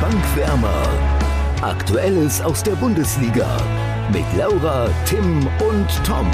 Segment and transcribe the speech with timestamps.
[0.00, 0.88] Bankwärmer.
[1.60, 3.46] Aktuelles aus der Bundesliga
[4.10, 6.30] mit Laura, Tim und Tom.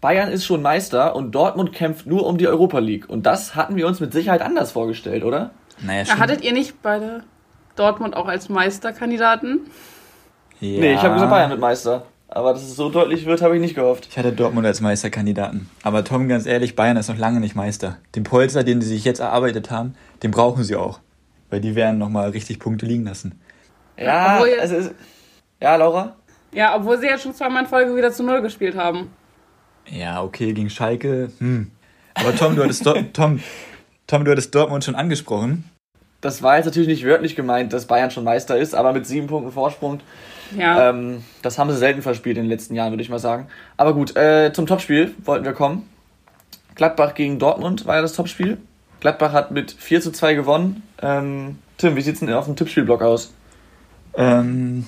[0.00, 3.08] Bayern ist schon Meister und Dortmund kämpft nur um die Europa League.
[3.08, 5.52] Und das hatten wir uns mit Sicherheit anders vorgestellt, oder?
[5.80, 6.18] Naja, schon.
[6.18, 7.22] Hattet ihr nicht beide
[7.76, 9.70] Dortmund auch als Meisterkandidaten?
[10.60, 10.80] Ja.
[10.80, 12.04] Nee, ich habe gesagt Bayern mit Meister.
[12.32, 14.06] Aber dass es so deutlich wird, habe ich nicht gehofft.
[14.08, 15.68] Ich hatte Dortmund als Meisterkandidaten.
[15.82, 17.98] Aber Tom, ganz ehrlich, Bayern ist noch lange nicht Meister.
[18.14, 21.00] Den Polster, den sie sich jetzt erarbeitet haben, den brauchen sie auch.
[21.50, 23.40] Weil die werden nochmal richtig Punkte liegen lassen.
[23.98, 24.94] Ja, also ist,
[25.60, 26.16] ja, Laura?
[26.52, 29.10] Ja, obwohl sie ja schon zweimal in Folge wieder zu Null gespielt haben.
[29.88, 31.32] Ja, okay, gegen Schalke.
[31.38, 31.72] Hm.
[32.14, 33.40] Aber Tom, du hattest, Tom,
[34.06, 35.64] Tom, du hattest Dortmund schon angesprochen.
[36.20, 39.26] Das war jetzt natürlich nicht wörtlich gemeint, dass Bayern schon Meister ist, aber mit sieben
[39.26, 40.00] Punkten Vorsprung.
[40.56, 40.90] Ja.
[40.90, 43.46] Ähm, das haben sie selten verspielt in den letzten Jahren, würde ich mal sagen.
[43.76, 45.88] Aber gut, äh, zum Topspiel wollten wir kommen.
[46.74, 48.58] Gladbach gegen Dortmund war ja das Topspiel.
[49.00, 50.82] Gladbach hat mit 4 zu 2 gewonnen.
[51.00, 53.32] Ähm, Tim, wie sieht es denn auf dem Tippspielblock aus?
[54.14, 54.86] Ähm,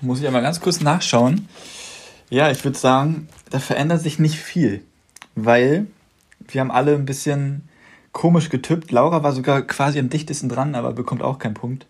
[0.00, 1.48] muss ich einmal ganz kurz nachschauen.
[2.30, 4.84] Ja, ich würde sagen, da verändert sich nicht viel,
[5.34, 5.86] weil
[6.48, 7.68] wir haben alle ein bisschen
[8.12, 8.92] komisch getippt.
[8.92, 11.86] Laura war sogar quasi am dichtesten dran, aber bekommt auch keinen Punkt.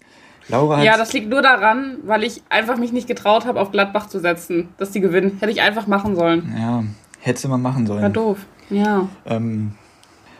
[0.50, 3.70] Laura hat ja, das liegt nur daran, weil ich einfach mich nicht getraut habe, auf
[3.70, 5.38] Gladbach zu setzen, dass die gewinnen.
[5.40, 6.54] Hätte ich einfach machen sollen.
[6.58, 6.84] Ja,
[7.20, 8.02] hätte man machen sollen.
[8.02, 9.08] War doof, ja.
[9.26, 9.72] Ähm,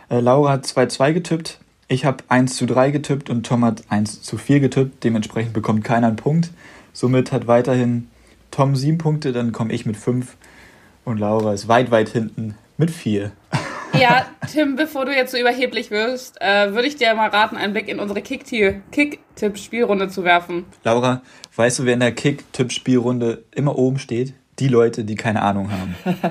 [0.09, 1.61] äh, Laura hat 2-2 getippt,
[1.93, 5.03] ich habe 1 zu 3 getippt und Tom hat 1 zu 4 getippt.
[5.03, 6.51] Dementsprechend bekommt keiner einen Punkt.
[6.93, 8.09] Somit hat weiterhin
[8.53, 10.37] Tom 7 Punkte, dann komme ich mit 5
[11.05, 13.33] und Laura ist weit, weit hinten mit 4.
[14.01, 17.73] Ja, Tim, bevor du jetzt so überheblich wirst, äh, würde ich dir mal raten, einen
[17.73, 20.65] Blick in unsere Kick-Tipp-Spielrunde zu werfen.
[20.85, 21.23] Laura,
[21.57, 24.35] weißt du, wer in der Kick-Tipp-Spielrunde immer oben steht?
[24.59, 25.95] Die Leute, die keine Ahnung haben.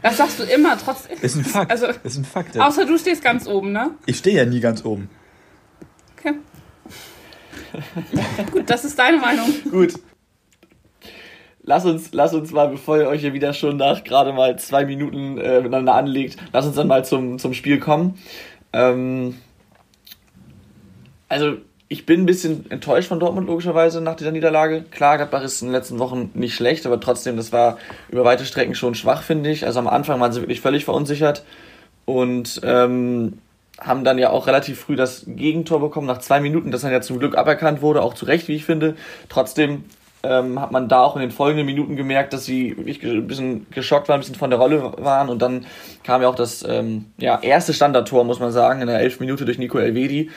[0.00, 1.16] Das sagst du immer, trotzdem.
[1.20, 1.70] Ist ein Fakt.
[1.70, 2.58] Also, ist ein Fakt.
[2.58, 3.92] Außer du stehst ganz oben, ne?
[4.04, 5.08] Ich stehe ja nie ganz oben.
[6.18, 6.34] Okay.
[8.50, 9.46] Gut, das ist deine Meinung.
[9.70, 9.94] Gut
[11.62, 14.84] lass uns, lass uns mal, bevor ihr euch hier wieder schon nach gerade mal zwei
[14.84, 18.18] Minuten äh, miteinander anlegt, lass uns dann mal zum, zum Spiel kommen.
[18.72, 19.36] Ähm,
[21.28, 21.56] also,
[21.88, 24.82] ich bin ein bisschen enttäuscht von Dortmund, logischerweise, nach dieser Niederlage.
[24.90, 27.76] Klar, Gladbach ist in den letzten Wochen nicht schlecht, aber trotzdem, das war
[28.08, 29.66] über weite Strecken schon schwach, finde ich.
[29.66, 31.44] Also am Anfang waren sie wirklich völlig verunsichert
[32.06, 33.38] und ähm,
[33.78, 37.02] haben dann ja auch relativ früh das Gegentor bekommen, nach zwei Minuten, das dann ja
[37.02, 38.96] zum Glück aberkannt wurde, auch zu Recht, wie ich finde.
[39.28, 39.84] Trotzdem
[40.22, 43.66] ähm, hat man da auch in den folgenden Minuten gemerkt, dass sie wirklich ein bisschen
[43.70, 45.28] geschockt waren, ein bisschen von der Rolle waren.
[45.28, 45.66] Und dann
[46.04, 49.44] kam ja auch das ähm, ja, erste Standardtor, muss man sagen, in der 11 Minute
[49.44, 50.30] durch Nico Elvedi.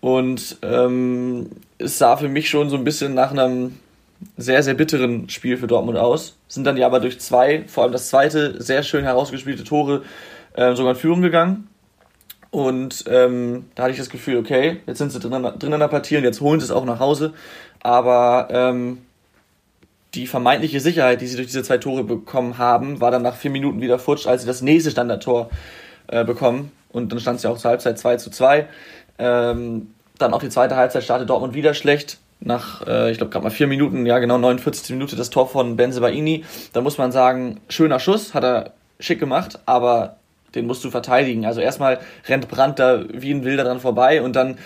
[0.00, 3.78] Und ähm, es sah für mich schon so ein bisschen nach einem
[4.36, 6.36] sehr, sehr bitteren Spiel für Dortmund aus.
[6.48, 10.02] Sind dann ja aber durch zwei, vor allem das zweite, sehr schön herausgespielte Tore
[10.54, 11.68] äh, sogar in Führung gegangen.
[12.50, 15.88] Und ähm, da hatte ich das Gefühl, okay, jetzt sind sie drin, drin in der
[15.88, 17.32] Partie und jetzt holen sie es auch nach Hause.
[17.80, 18.98] Aber ähm,
[20.14, 23.50] die vermeintliche Sicherheit, die sie durch diese zwei Tore bekommen haben, war dann nach vier
[23.50, 25.50] Minuten wieder futsch, als sie das nächste Standardtor
[26.08, 26.70] äh, bekommen.
[26.90, 28.68] Und dann stand es ja auch zur Halbzeit 2 zu 2.
[29.18, 32.18] Ähm, dann auch die zweite Halbzeit startet Dortmund wieder schlecht.
[32.40, 34.90] Nach, äh, ich glaube, gerade mal vier Minuten, ja genau, 49.
[34.90, 36.44] Minute das Tor von Benzebaini.
[36.72, 40.16] Da muss man sagen, schöner Schuss, hat er schick gemacht, aber
[40.54, 41.46] den musst du verteidigen.
[41.46, 44.58] Also erstmal rennt Brandt da wie ein Wilder dran vorbei und dann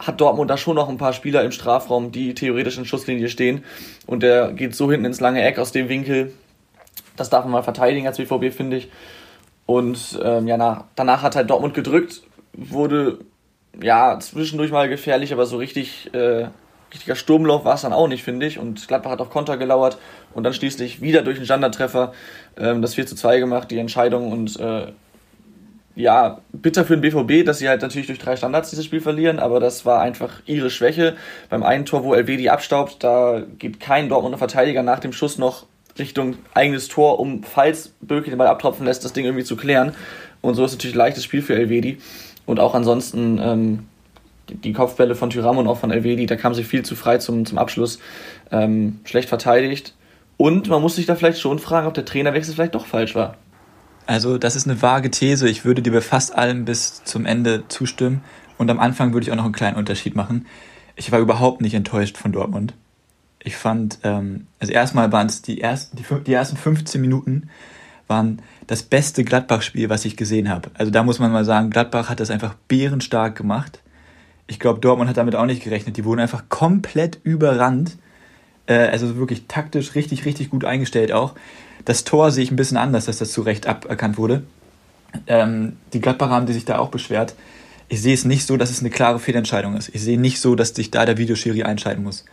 [0.00, 3.64] hat Dortmund da schon noch ein paar Spieler im Strafraum, die theoretisch in Schusslinie stehen.
[4.06, 6.32] Und der geht so hinten ins lange Eck aus dem Winkel.
[7.16, 8.88] Das darf man mal verteidigen als BVB, finde ich.
[9.66, 12.22] Und ähm, ja, nach, danach hat halt Dortmund gedrückt,
[12.54, 13.18] wurde
[13.80, 16.48] ja zwischendurch mal gefährlich, aber so richtig, äh,
[16.92, 18.58] richtiger Sturmlauf war es dann auch nicht, finde ich.
[18.58, 19.98] Und Gladbach hat auf Konter gelauert
[20.34, 22.12] und dann schließlich wieder durch einen Standardtreffer
[22.58, 24.32] ähm, das 4 zu 2 gemacht, die Entscheidung.
[24.32, 24.86] Und äh,
[26.00, 29.38] ja, bitter für den BVB, dass sie halt natürlich durch drei Standards dieses Spiel verlieren,
[29.38, 31.16] aber das war einfach ihre Schwäche.
[31.48, 35.66] Beim einen Tor, wo Elvedi abstaubt, da geht kein Dortmunder Verteidiger nach dem Schuss noch
[35.98, 39.92] Richtung eigenes Tor, um, falls Böke den Ball abtropfen lässt, das Ding irgendwie zu klären.
[40.40, 41.98] Und so ist natürlich ein leichtes Spiel für Elvedi.
[42.46, 43.86] Und auch ansonsten ähm,
[44.48, 47.44] die Kopfbälle von Tyram und auch von Elvedi, da kam sie viel zu frei zum,
[47.44, 47.98] zum Abschluss.
[48.50, 49.94] Ähm, schlecht verteidigt.
[50.36, 53.36] Und man muss sich da vielleicht schon fragen, ob der Trainerwechsel vielleicht doch falsch war.
[54.10, 55.48] Also das ist eine vage These.
[55.48, 58.24] Ich würde dir bei fast allem bis zum Ende zustimmen.
[58.58, 60.46] Und am Anfang würde ich auch noch einen kleinen Unterschied machen.
[60.96, 62.74] Ich war überhaupt nicht enttäuscht von Dortmund.
[63.38, 67.50] Ich fand, ähm, also erstmal waren es die ersten, die, die ersten 15 Minuten
[68.08, 70.72] waren das beste Gladbach-Spiel, was ich gesehen habe.
[70.74, 73.80] Also da muss man mal sagen, Gladbach hat das einfach bärenstark gemacht.
[74.48, 75.96] Ich glaube, Dortmund hat damit auch nicht gerechnet.
[75.96, 77.96] Die wurden einfach komplett überrannt.
[78.66, 81.36] Äh, also wirklich taktisch richtig, richtig gut eingestellt auch.
[81.84, 84.42] Das Tor sehe ich ein bisschen anders, dass das zu Recht aberkannt wurde.
[85.26, 87.34] Ähm, die Gladbacher haben die sich da auch beschwert.
[87.88, 89.90] Ich sehe es nicht so, dass es eine klare Fehlentscheidung ist.
[89.92, 92.24] Ich sehe nicht so, dass sich da der Videoschiri einschalten muss.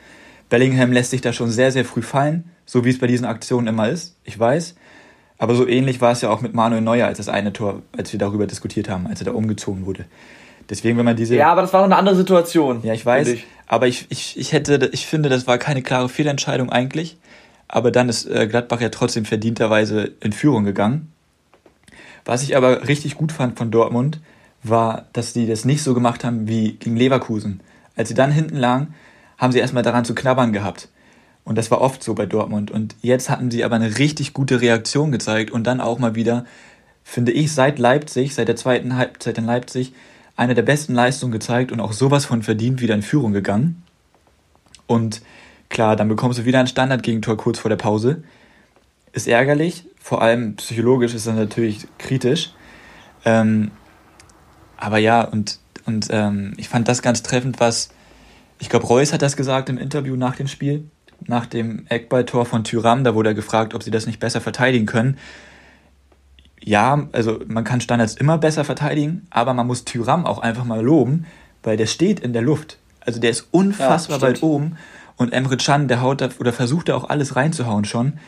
[0.50, 3.68] Bellingham lässt sich da schon sehr, sehr früh fallen, so wie es bei diesen Aktionen
[3.68, 4.16] immer ist.
[4.24, 4.76] Ich weiß.
[5.40, 8.12] Aber so ähnlich war es ja auch mit Manuel Neuer als das eine Tor, als
[8.12, 10.06] wir darüber diskutiert haben, als er da umgezogen wurde.
[10.70, 11.36] Deswegen, wenn man diese.
[11.36, 12.82] Ja, aber das war noch eine andere Situation.
[12.84, 13.28] Ja, ich weiß.
[13.30, 13.46] Ich.
[13.68, 17.18] Aber ich, ich, ich hätte, ich finde, das war keine klare Fehlentscheidung eigentlich.
[17.68, 21.12] Aber dann ist äh, Gladbach ja trotzdem verdienterweise in Führung gegangen.
[22.25, 24.19] Was ich aber richtig gut fand von Dortmund,
[24.64, 27.62] war, dass die das nicht so gemacht haben wie gegen Leverkusen.
[27.96, 28.94] Als sie dann hinten lagen,
[29.38, 30.90] haben sie erstmal daran zu knabbern gehabt.
[31.44, 32.72] Und das war oft so bei Dortmund.
[32.72, 36.46] Und jetzt hatten sie aber eine richtig gute Reaktion gezeigt und dann auch mal wieder,
[37.04, 39.94] finde ich, seit Leipzig, seit der zweiten Halbzeit in Leipzig,
[40.36, 43.84] eine der besten Leistungen gezeigt und auch sowas von verdient wieder in Führung gegangen.
[44.88, 45.22] Und
[45.69, 48.24] klar, dann bekommst du wieder ein Standardgegentor kurz vor der Pause.
[49.14, 52.54] Ist ärgerlich, vor allem psychologisch ist das natürlich kritisch.
[53.25, 53.72] Ähm,
[54.78, 57.90] aber ja, und, und ähm, ich fand das ganz treffend, was,
[58.60, 60.90] ich glaube, Reus hat das gesagt im Interview nach dem Spiel,
[61.25, 64.86] nach dem Eckballtor von Tyram, da wurde er gefragt, ob sie das nicht besser verteidigen
[64.86, 65.18] können
[66.68, 70.84] ja, also man kann Standards immer besser verteidigen, aber man muss Tyram auch einfach mal
[70.84, 71.25] loben,
[71.63, 72.78] weil der steht in der Luft.
[73.00, 74.78] Also der ist unfassbar ja, weit oben
[75.18, 78.19] und Emre Can, der haut da oder versucht da auch alles reinzuhauen schon.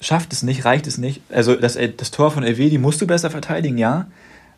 [0.00, 1.22] Schafft es nicht, reicht es nicht.
[1.30, 4.06] Also das, das Tor von Elvedi musst du besser verteidigen, ja.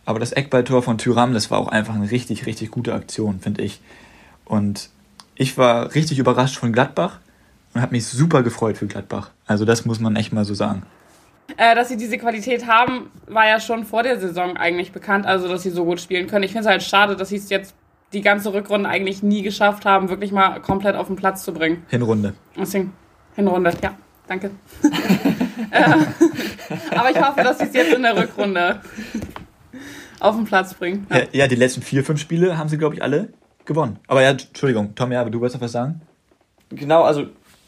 [0.04, 3.62] Aber das Eckballtor von Tyram, das war auch einfach eine richtig, richtig gute Aktion, finde
[3.62, 3.80] ich.
[4.44, 4.90] Und
[5.34, 7.18] ich war richtig überrascht von Gladbach
[7.74, 9.30] und habe mich super gefreut für Gladbach.
[9.46, 10.82] Also das muss man echt mal so sagen.
[11.56, 15.48] Äh, dass sie diese Qualität haben, war ja schon vor der Saison eigentlich bekannt, also
[15.48, 16.44] dass sie so gut spielen können.
[16.44, 17.74] Ich finde es halt schade, dass sie es jetzt
[18.16, 21.84] die ganze Rückrunde eigentlich nie geschafft haben, wirklich mal komplett auf den Platz zu bringen.
[21.88, 22.32] Hinrunde.
[22.56, 22.94] Deswegen,
[23.34, 23.94] Hinrunde, ja,
[24.26, 24.52] danke.
[25.70, 25.84] äh,
[26.96, 28.80] aber ich hoffe, dass sie es jetzt in der Rückrunde
[30.18, 31.06] auf den Platz bringen.
[31.10, 31.18] Ja.
[31.18, 33.28] Ja, ja, die letzten vier, fünf Spiele haben sie, glaube ich, alle
[33.66, 33.98] gewonnen.
[34.06, 36.00] Aber ja, Entschuldigung, Tom, ja, aber du wolltest noch was sagen?
[36.70, 37.26] Genau, also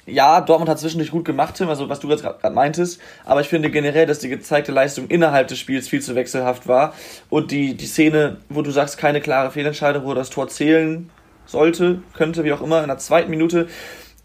[0.09, 3.49] ja, Dortmund hat zwischendurch gut gemacht, Tim, also was du jetzt gerade meintest, aber ich
[3.49, 6.95] finde generell, dass die gezeigte Leistung innerhalb des Spiels viel zu wechselhaft war.
[7.31, 11.11] Und die, die Szene, wo du sagst, keine klare Fehlentscheidung, wo das Tor zählen
[11.47, 13.69] sollte, könnte, wie auch immer, in der zweiten Minute,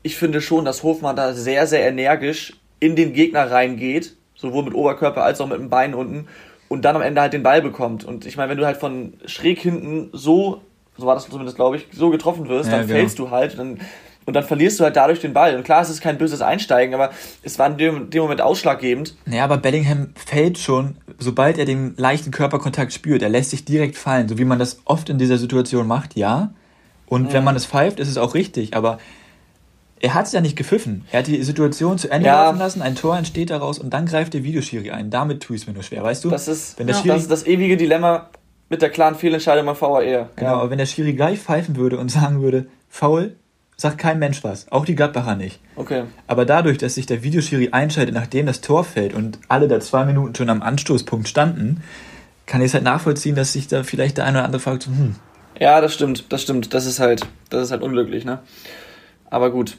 [0.01, 4.73] ich finde schon, dass Hofmann da sehr, sehr energisch in den Gegner reingeht, sowohl mit
[4.73, 6.27] Oberkörper als auch mit dem Bein unten
[6.67, 8.03] und dann am Ende halt den Ball bekommt.
[8.03, 10.61] Und ich meine, wenn du halt von schräg hinten so,
[10.97, 12.99] so war das zumindest, glaube ich, so getroffen wirst, ja, dann genau.
[12.99, 13.79] fällst du halt, dann
[14.25, 15.55] und dann verlierst du halt dadurch den Ball.
[15.55, 17.11] Und klar, es ist kein böses Einsteigen, aber
[17.41, 19.15] es war in dem, dem Moment ausschlaggebend.
[19.25, 23.21] Naja, aber Bellingham fällt schon, sobald er den leichten Körperkontakt spürt.
[23.21, 26.53] Er lässt sich direkt fallen, so wie man das oft in dieser Situation macht, ja.
[27.07, 27.33] Und mhm.
[27.33, 28.97] wenn man es pfeift, ist es auch richtig, aber
[30.03, 31.05] er hat es ja nicht gepfiffen.
[31.11, 32.43] Er hat die Situation zu Ende ja.
[32.43, 35.09] laufen lassen, ein Tor entsteht daraus und dann greift der Videoschiri ein.
[35.09, 36.29] Damit tue ich es mir nur schwer, weißt du?
[36.29, 37.01] Das ist, wenn der ja.
[37.01, 38.29] Schiri, das, ist das ewige Dilemma
[38.67, 40.01] mit der klaren Fehlentscheidung beim VAR.
[40.01, 40.53] Genau, ja.
[40.55, 43.37] aber wenn der Schiri gleich pfeifen würde und sagen würde, faul,
[43.83, 44.71] sagt kein Mensch was.
[44.71, 45.59] Auch die Gladbacher nicht.
[45.75, 46.05] Okay.
[46.25, 50.05] Aber dadurch, dass sich der Videoschiri einschaltet, nachdem das Tor fällt und alle da zwei
[50.05, 51.83] Minuten schon am Anstoßpunkt standen,
[52.45, 55.15] kann ich es halt nachvollziehen, dass sich da vielleicht der eine oder andere fragt, hm.
[55.59, 56.73] Ja, das stimmt, das stimmt.
[56.73, 58.39] Das ist halt, das ist halt unglücklich, ne?
[59.29, 59.77] Aber gut.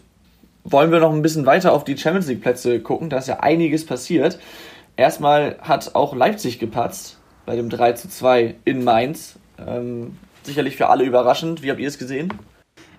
[0.65, 3.11] Wollen wir noch ein bisschen weiter auf die Champions League Plätze gucken?
[3.11, 4.39] Da ist ja einiges passiert.
[4.96, 9.39] Erstmal hat auch Leipzig gepatzt bei dem 3 zu 2 in Mainz.
[9.58, 11.63] Ähm, sicherlich für alle überraschend.
[11.63, 12.32] Wie habt ihr es gesehen?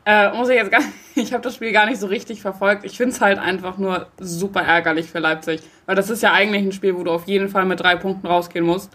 [0.06, 0.82] Äh, muss ich jetzt gar
[1.16, 2.86] ich habe das Spiel gar nicht so richtig verfolgt.
[2.86, 5.62] Ich finde es halt einfach nur super ärgerlich für Leipzig.
[5.86, 8.28] Weil das ist ja eigentlich ein Spiel, wo du auf jeden Fall mit drei Punkten
[8.28, 8.92] rausgehen musst.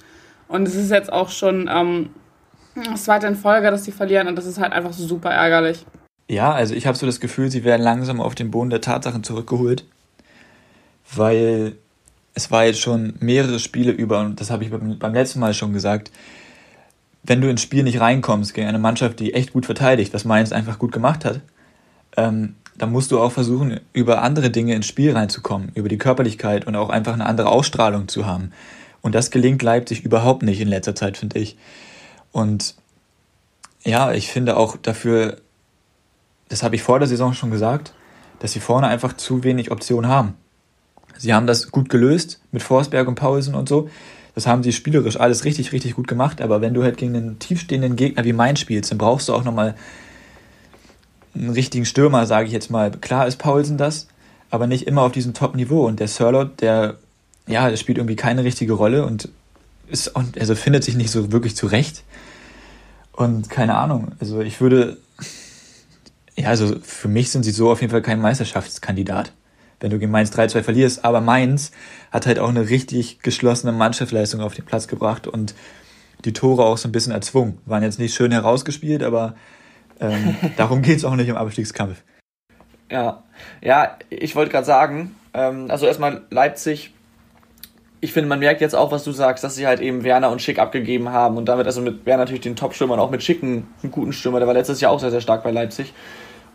[0.49, 2.11] Und es ist jetzt auch schon ähm,
[2.75, 4.29] das zweite in Folge, dass sie verlieren.
[4.29, 5.85] Und das ist halt einfach super ärgerlich.
[6.29, 9.25] Ja, also ich habe so das Gefühl, sie werden langsam auf den Boden der Tatsachen
[9.25, 9.85] zurückgeholt.
[11.15, 11.77] Weil
[12.35, 15.73] es war jetzt schon mehrere Spiele über, und das habe ich beim letzten Mal schon
[15.73, 16.13] gesagt,
[17.23, 20.53] wenn du ins Spiel nicht reinkommst gegen eine Mannschaft, die echt gut verteidigt, was Mainz
[20.53, 21.41] einfach gut gemacht hat,
[22.17, 26.67] ähm, dann musst du auch versuchen, über andere Dinge ins Spiel reinzukommen, über die Körperlichkeit
[26.67, 28.53] und auch einfach eine andere Ausstrahlung zu haben.
[29.03, 31.57] Und das gelingt Leipzig überhaupt nicht in letzter Zeit, finde ich.
[32.33, 32.75] Und
[33.85, 35.39] ja, ich finde auch dafür,
[36.49, 37.93] das habe ich vor der Saison schon gesagt,
[38.39, 40.35] dass sie vorne einfach zu wenig Optionen haben.
[41.17, 43.91] Sie haben das gut gelöst mit Forsberg und Paulsen und so.
[44.41, 46.41] Das haben sie spielerisch alles richtig, richtig gut gemacht.
[46.41, 49.45] Aber wenn du halt gegen einen tiefstehenden Gegner wie Main spielst, dann brauchst du auch
[49.45, 49.75] nochmal
[51.35, 52.91] einen richtigen Stürmer, sage ich jetzt mal.
[52.91, 54.09] Klar ist Paulsen das,
[54.51, 55.87] aber nicht immer auf diesem Top-Niveau.
[55.87, 56.97] Und der Sirlot, der,
[57.47, 59.29] ja, der spielt irgendwie keine richtige Rolle und
[59.89, 62.03] ist, also findet sich nicht so wirklich zurecht.
[63.13, 64.97] Und keine Ahnung, also ich würde,
[66.37, 69.33] Ja, also für mich sind sie so auf jeden Fall kein Meisterschaftskandidat.
[69.81, 71.73] Wenn du gegen Mainz 3-2 verlierst, aber Mainz
[72.11, 75.55] hat halt auch eine richtig geschlossene Mannschaftsleistung auf den Platz gebracht und
[76.25, 77.59] die Tore auch so ein bisschen erzwungen.
[77.65, 79.35] Waren jetzt nicht schön herausgespielt, aber
[80.01, 82.03] ähm, darum geht es auch nicht im Abstiegskampf.
[82.91, 83.23] Ja,
[83.63, 86.93] ja, ich wollte gerade sagen, ähm, also erstmal Leipzig,
[88.01, 90.43] ich finde, man merkt jetzt auch, was du sagst, dass sie halt eben Werner und
[90.43, 93.69] Schick abgegeben haben und damit also mit Werner natürlich den Top-Stürmer und auch mit Schicken
[93.83, 95.93] einen guten Stürmer, der war letztes Jahr auch sehr, sehr stark bei Leipzig.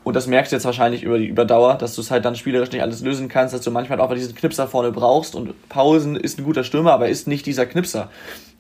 [0.06, 2.72] Und das merkst du jetzt wahrscheinlich über die Überdauer, dass du es halt dann spielerisch
[2.72, 6.38] nicht alles lösen kannst, dass du manchmal auch diesen Knipser vorne brauchst und Pausen ist
[6.38, 8.10] ein guter Stürmer, aber ist nicht dieser Knipser.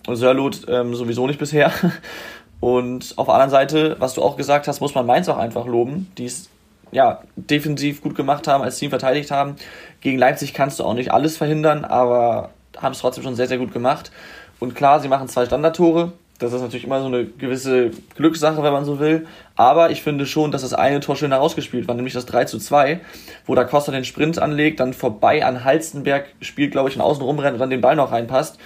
[0.08, 1.72] Und Sörlot ähm, sowieso nicht bisher.
[2.62, 5.68] Und auf der anderen Seite, was du auch gesagt hast, muss man Mainz auch einfach
[5.68, 6.50] loben, die es
[6.92, 9.56] ja, defensiv gut gemacht haben, als Team verteidigt haben.
[10.02, 13.58] Gegen Leipzig kannst du auch nicht alles verhindern, aber haben es trotzdem schon sehr, sehr
[13.58, 14.12] gut gemacht.
[14.60, 16.14] Und klar, sie machen zwei Standardtore.
[16.40, 19.26] Das ist natürlich immer so eine gewisse Glückssache, wenn man so will.
[19.56, 22.60] Aber ich finde schon, dass das eine Tor schön herausgespielt war, nämlich das 3 zu
[22.60, 23.00] 2,
[23.46, 27.24] wo da Costa den Sprint anlegt, dann vorbei an Halstenberg spielt, glaube ich, und außen
[27.24, 28.58] rumrennt und dann den Ball noch reinpasst.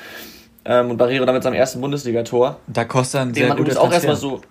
[0.66, 2.60] Ähm, und Barrero damit seinem ersten Bundesligator.
[2.68, 4.42] Da Costa ein den sehr man guter auch erstmal so,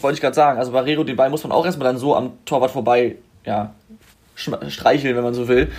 [0.00, 2.32] wollte ich gerade sagen, also Barrero, den Ball muss man auch erstmal dann so am
[2.44, 3.72] Torwart vorbei, ja,
[4.34, 5.70] streicheln, wenn man so will.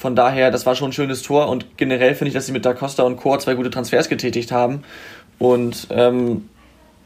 [0.00, 2.64] Von daher, das war schon ein schönes Tor und generell finde ich, dass sie mit
[2.64, 4.82] Da Costa und Chor zwei gute Transfers getätigt haben.
[5.40, 6.48] Und ähm,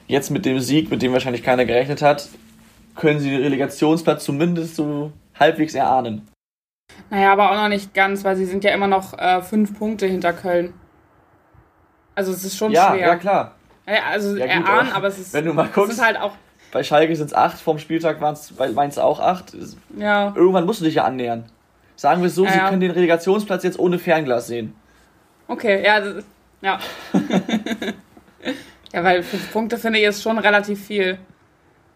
[0.08, 2.28] jetzt mit dem Sieg, mit dem wahrscheinlich keiner gerechnet hat,
[2.96, 6.28] können sie den Relegationsplatz zumindest so halbwegs erahnen.
[7.10, 10.06] Naja, aber auch noch nicht ganz, weil sie sind ja immer noch äh, fünf Punkte
[10.06, 10.74] hinter Köln.
[12.14, 13.06] Also es ist schon Ja, schwer.
[13.08, 13.54] ja klar.
[13.86, 16.04] Ja, also Ja, gut, erahnen, aber aber es ist, wenn du mal es guckst- ist
[16.04, 16.32] halt auch,
[16.72, 19.56] Bei Schalke sind es acht, vorm Spieltag waren es bei Mainz auch acht.
[19.96, 20.32] ja.
[20.36, 21.44] Irgendwann musst du dich ja annähern.
[21.96, 24.74] Sagen wir es so, Ja, sie können den Relegationsplatz jetzt ohne Fernglas sehen.
[25.48, 26.24] Okay, ja, das,
[26.62, 26.78] ja.
[28.94, 31.18] ja, weil fünf Punkte finde ich ist schon relativ viel.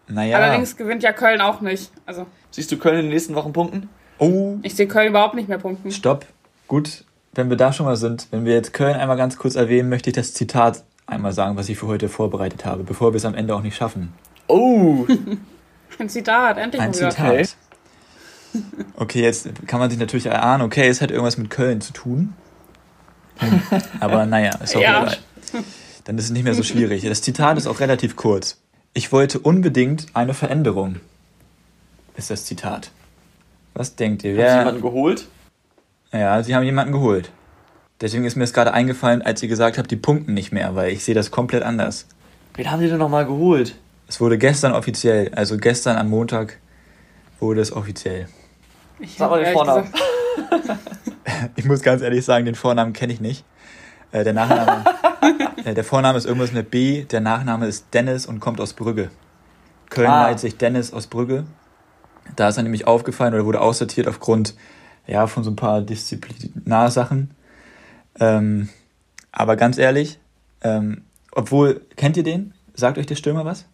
[0.07, 0.37] Naja.
[0.37, 1.91] Allerdings gewinnt ja Köln auch nicht.
[2.05, 3.89] Also Siehst du Köln in den nächsten Wochen punkten?
[4.17, 5.91] Oh, ich sehe Köln überhaupt nicht mehr punkten.
[5.91, 6.25] stopp.
[6.67, 9.87] Gut, wenn wir da schon mal sind, wenn wir jetzt Köln einmal ganz kurz erwähnen,
[9.89, 13.25] möchte ich das Zitat einmal sagen, was ich für heute vorbereitet habe, bevor wir es
[13.25, 14.13] am Ende auch nicht schaffen.
[14.47, 15.05] Oh,
[15.99, 16.93] Ein Zitat, endlich Ein.
[16.93, 17.15] Zitat.
[17.17, 17.45] Okay.
[18.95, 22.33] Okay, jetzt kann man sich natürlich erahnen, okay, es hat irgendwas mit Köln zu tun.
[23.37, 23.61] Hm.
[23.99, 25.03] Aber naja, ist auch Ja.
[25.03, 25.17] egal.
[26.09, 27.03] Dann ist es nicht mehr so schwierig.
[27.03, 28.57] Das Zitat ist auch relativ kurz.
[28.95, 30.95] Ich wollte unbedingt eine Veränderung.
[32.17, 32.89] Ist das Zitat.
[33.75, 34.31] Was denkt ihr?
[34.31, 35.27] haben sie Wer, jemanden geholt?
[36.11, 37.29] ja, sie haben jemanden geholt.
[38.01, 40.91] Deswegen ist mir das gerade eingefallen, als ihr gesagt habt, die punkten nicht mehr, weil
[40.93, 42.07] ich sehe das komplett anders.
[42.55, 43.75] Wen haben die denn nochmal geholt?
[44.07, 46.57] Es wurde gestern offiziell, also gestern am Montag
[47.39, 48.27] wurde es offiziell.
[48.97, 49.93] Ich Sag mal den Vornamen.
[51.55, 53.45] Ich muss ganz ehrlich sagen, den Vornamen kenne ich nicht.
[54.11, 54.83] Äh, der Nachname,
[55.69, 59.09] äh, der Vorname ist irgendwas mit B, der Nachname ist Dennis und kommt aus Brügge.
[59.89, 60.23] Köln Ah.
[60.23, 61.45] leitet sich Dennis aus Brügge.
[62.35, 64.53] Da ist er nämlich aufgefallen oder wurde aussortiert aufgrund
[65.07, 67.31] ja, von so ein paar Disziplinarsachen.
[68.19, 68.69] Ähm,
[69.31, 70.19] aber ganz ehrlich,
[70.61, 72.53] ähm, obwohl, kennt ihr den?
[72.75, 73.65] Sagt euch der Stürmer was?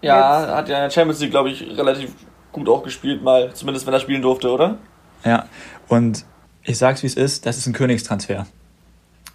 [0.00, 2.12] Ja, hat ja in der Champions League, glaube ich, relativ
[2.50, 4.78] gut auch gespielt, mal, zumindest wenn er spielen durfte, oder?
[5.24, 5.46] Ja,
[5.88, 6.24] und
[6.64, 8.46] ich sag's wie es ist, das ist ein Königstransfer.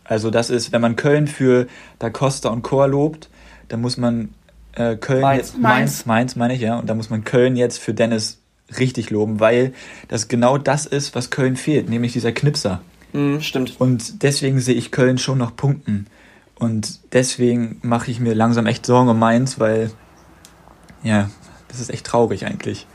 [0.07, 1.67] Also das ist, wenn man Köln für
[1.99, 3.29] Da Costa und Chor lobt,
[3.67, 4.33] dann muss man
[4.73, 5.37] äh, Köln Mainz.
[5.37, 8.39] jetzt Mainz, Mainz meine ich ja, und da muss man Köln jetzt für Dennis
[8.79, 9.73] richtig loben, weil
[10.07, 12.81] das genau das ist, was Köln fehlt, nämlich dieser Knipser.
[13.13, 13.79] Mhm, stimmt.
[13.79, 16.07] Und deswegen sehe ich Köln schon noch punkten.
[16.55, 19.91] Und deswegen mache ich mir langsam echt Sorgen um Mainz, weil
[21.03, 21.29] ja,
[21.67, 22.87] das ist echt traurig eigentlich.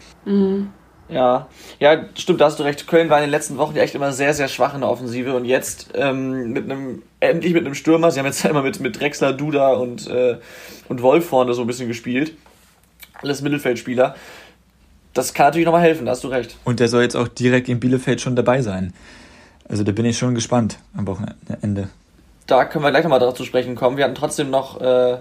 [1.12, 2.86] Ja, ja, stimmt, da hast du recht.
[2.86, 5.34] Köln war in den letzten Wochen ja echt immer sehr, sehr schwach in der Offensive
[5.34, 8.10] und jetzt ähm, mit einem, endlich mit einem Stürmer.
[8.10, 10.38] Sie haben jetzt ja immer mit, mit Drexler, Duda und, äh,
[10.88, 12.32] und Wolf vorne so ein bisschen gespielt.
[13.20, 14.16] Alles Mittelfeldspieler.
[15.12, 16.56] Das kann natürlich nochmal helfen, da hast du recht.
[16.64, 18.94] Und der soll jetzt auch direkt in Bielefeld schon dabei sein.
[19.68, 21.88] Also da bin ich schon gespannt am Wochenende.
[22.46, 23.96] Da können wir gleich nochmal darauf zu sprechen kommen.
[23.96, 25.18] Wir hatten trotzdem noch äh,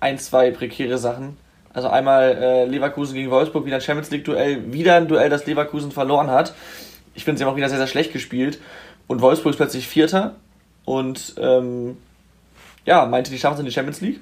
[0.00, 1.36] ein, zwei prekäre Sachen.
[1.76, 5.92] Also einmal äh, Leverkusen gegen Wolfsburg, wieder ein Champions League-Duell, wieder ein Duell, das Leverkusen
[5.92, 6.54] verloren hat.
[7.12, 8.58] Ich finde, sie haben auch wieder sehr, sehr schlecht gespielt.
[9.06, 10.36] Und Wolfsburg ist plötzlich Vierter.
[10.86, 11.98] Und ähm,
[12.86, 14.20] ja, meinte, die schaffen es in die Champions League.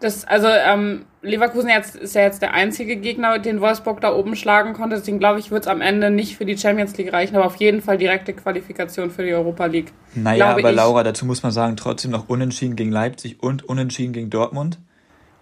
[0.00, 4.34] Das, also ähm, Leverkusen jetzt, ist ja jetzt der einzige Gegner, den Wolfsburg da oben
[4.34, 4.96] schlagen konnte.
[4.96, 7.56] Deswegen glaube ich, wird es am Ende nicht für die Champions League reichen, aber auf
[7.56, 9.92] jeden Fall direkte Qualifikation für die Europa League.
[10.14, 10.76] Naja, aber ich.
[10.76, 14.78] Laura, dazu muss man sagen, trotzdem noch unentschieden gegen Leipzig und unentschieden gegen Dortmund.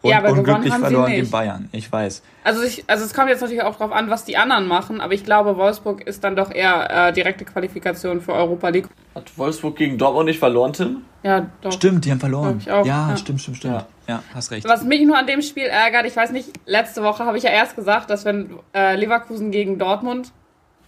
[0.03, 1.69] Und Ja, aber unglücklich verloren gegen Bayern.
[1.73, 2.23] Ich weiß.
[2.43, 5.15] Also, ich, also es kommt jetzt natürlich auch drauf an, was die anderen machen, aber
[5.15, 8.89] ich glaube, Wolfsburg ist dann doch eher äh, direkte Qualifikation für Europa League.
[9.15, 11.03] Hat Wolfsburg gegen Dortmund nicht verloren, Tim?
[11.23, 11.71] Ja, doch.
[11.71, 12.59] Stimmt, die haben verloren.
[12.59, 13.17] Glaub ich auch, ja, ja.
[13.17, 13.75] stimmt, stimmt, stimmt.
[13.75, 14.15] Ja.
[14.15, 14.67] ja, hast recht.
[14.67, 17.51] Was mich nur an dem Spiel ärgert, ich weiß nicht, letzte Woche habe ich ja
[17.51, 20.33] erst gesagt, dass wenn äh, Leverkusen gegen Dortmund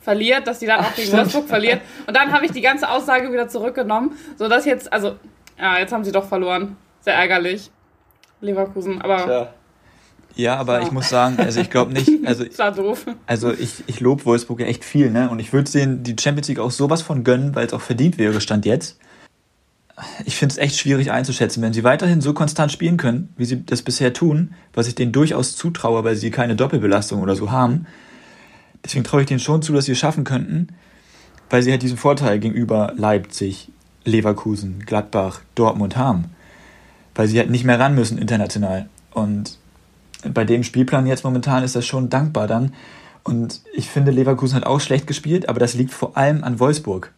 [0.00, 1.80] verliert, dass die dann auch gegen Wolfsburg verliert.
[2.06, 5.14] Und dann habe ich die ganze Aussage wieder zurückgenommen, sodass jetzt, also,
[5.58, 6.76] ja, jetzt haben sie doch verloren.
[7.00, 7.70] Sehr ärgerlich.
[8.40, 9.24] Leverkusen, aber.
[9.24, 9.54] Tja.
[10.36, 13.06] Ja, aber ich muss sagen, also ich glaube nicht, also, Das war doof.
[13.26, 15.30] also ich, ich lobe Wolfsburg ja echt viel, ne?
[15.30, 18.18] Und ich würde denen die Champions League auch sowas von gönnen, weil es auch verdient
[18.18, 18.98] wäre, Stand jetzt.
[20.24, 21.62] Ich finde es echt schwierig einzuschätzen.
[21.62, 25.12] Wenn sie weiterhin so konstant spielen können, wie sie das bisher tun, was ich denen
[25.12, 27.86] durchaus zutraue, weil sie keine Doppelbelastung oder so haben,
[28.84, 30.68] deswegen traue ich denen schon zu, dass sie es schaffen könnten,
[31.48, 33.70] weil sie halt diesen Vorteil gegenüber Leipzig,
[34.04, 36.33] Leverkusen, Gladbach, Dortmund haben.
[37.14, 38.88] Weil sie halt nicht mehr ran müssen international.
[39.12, 39.58] Und
[40.26, 42.72] bei dem Spielplan jetzt momentan ist das schon dankbar dann.
[43.22, 47.12] Und ich finde, Leverkusen hat auch schlecht gespielt, aber das liegt vor allem an Wolfsburg.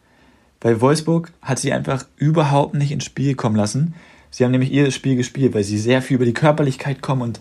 [0.60, 3.94] Weil Wolfsburg hat sie einfach überhaupt nicht ins Spiel kommen lassen.
[4.30, 7.40] Sie haben nämlich ihr Spiel gespielt, weil sie sehr viel über die Körperlichkeit kommen und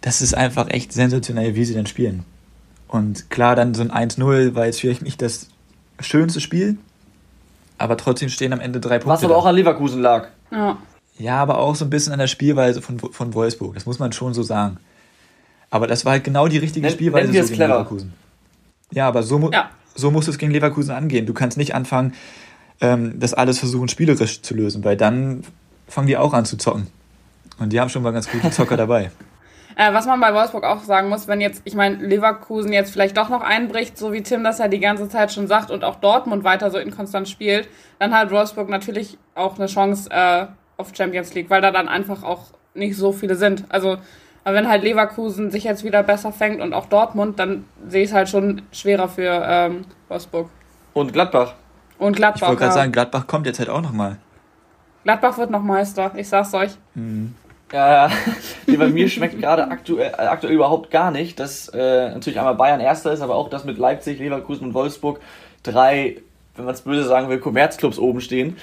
[0.00, 2.24] das ist einfach echt sensationell, wie sie dann spielen.
[2.88, 5.48] Und klar, dann so ein 1-0 war jetzt vielleicht nicht das
[6.00, 6.76] schönste Spiel,
[7.78, 9.08] aber trotzdem stehen am Ende drei Punkte.
[9.08, 9.40] Was aber da.
[9.40, 10.28] auch an Leverkusen lag.
[10.50, 10.76] Ja.
[11.18, 13.74] Ja, aber auch so ein bisschen an der Spielweise von, von Wolfsburg.
[13.74, 14.78] Das muss man schon so sagen.
[15.70, 17.74] Aber das war halt genau die richtige Nen- Spielweise so gegen clever.
[17.74, 18.12] Leverkusen.
[18.90, 19.70] Ja, aber so, mu Ja.
[19.94, 21.26] so musst du es gegen Leverkusen angehen.
[21.26, 22.14] Du kannst nicht anfangen,
[22.80, 25.44] ähm, das alles versuchen, spielerisch zu lösen, weil dann
[25.86, 26.88] fangen die auch an zu zocken.
[27.58, 29.10] Und die haben schon mal ganz gute Zocker dabei.
[29.76, 33.16] Äh, was man bei Wolfsburg auch sagen muss, wenn jetzt, ich meine, Leverkusen jetzt vielleicht
[33.16, 35.96] doch noch einbricht, so wie Tim das ja die ganze Zeit schon sagt und auch
[35.96, 41.34] Dortmund weiter so inkonstant spielt, dann hat Wolfsburg natürlich auch eine Chance äh, auf Champions
[41.34, 43.64] League, weil da dann einfach auch nicht so viele sind.
[43.68, 43.98] Also,
[44.44, 48.10] aber wenn halt Leverkusen sich jetzt wieder besser fängt und auch Dortmund, dann sehe ich
[48.10, 50.48] es halt schon schwerer für ähm, Wolfsburg.
[50.94, 51.54] Und Gladbach.
[51.98, 52.48] Und Ich Gladbach.
[52.48, 52.74] wollte gerade ja.
[52.74, 54.18] sagen, Gladbach kommt jetzt halt auch nochmal.
[55.04, 56.72] Gladbach wird noch Meister, ich sag's euch.
[57.72, 58.10] Ja, ja.
[58.66, 62.54] Nee, bei mir schmeckt gerade aktuell, äh, aktuell überhaupt gar nicht, dass äh, natürlich einmal
[62.54, 65.20] Bayern Erster ist, aber auch, dass mit Leipzig, Leverkusen und Wolfsburg
[65.62, 66.16] drei,
[66.56, 68.56] wenn man es böse sagen will, Kommerzclubs oben stehen.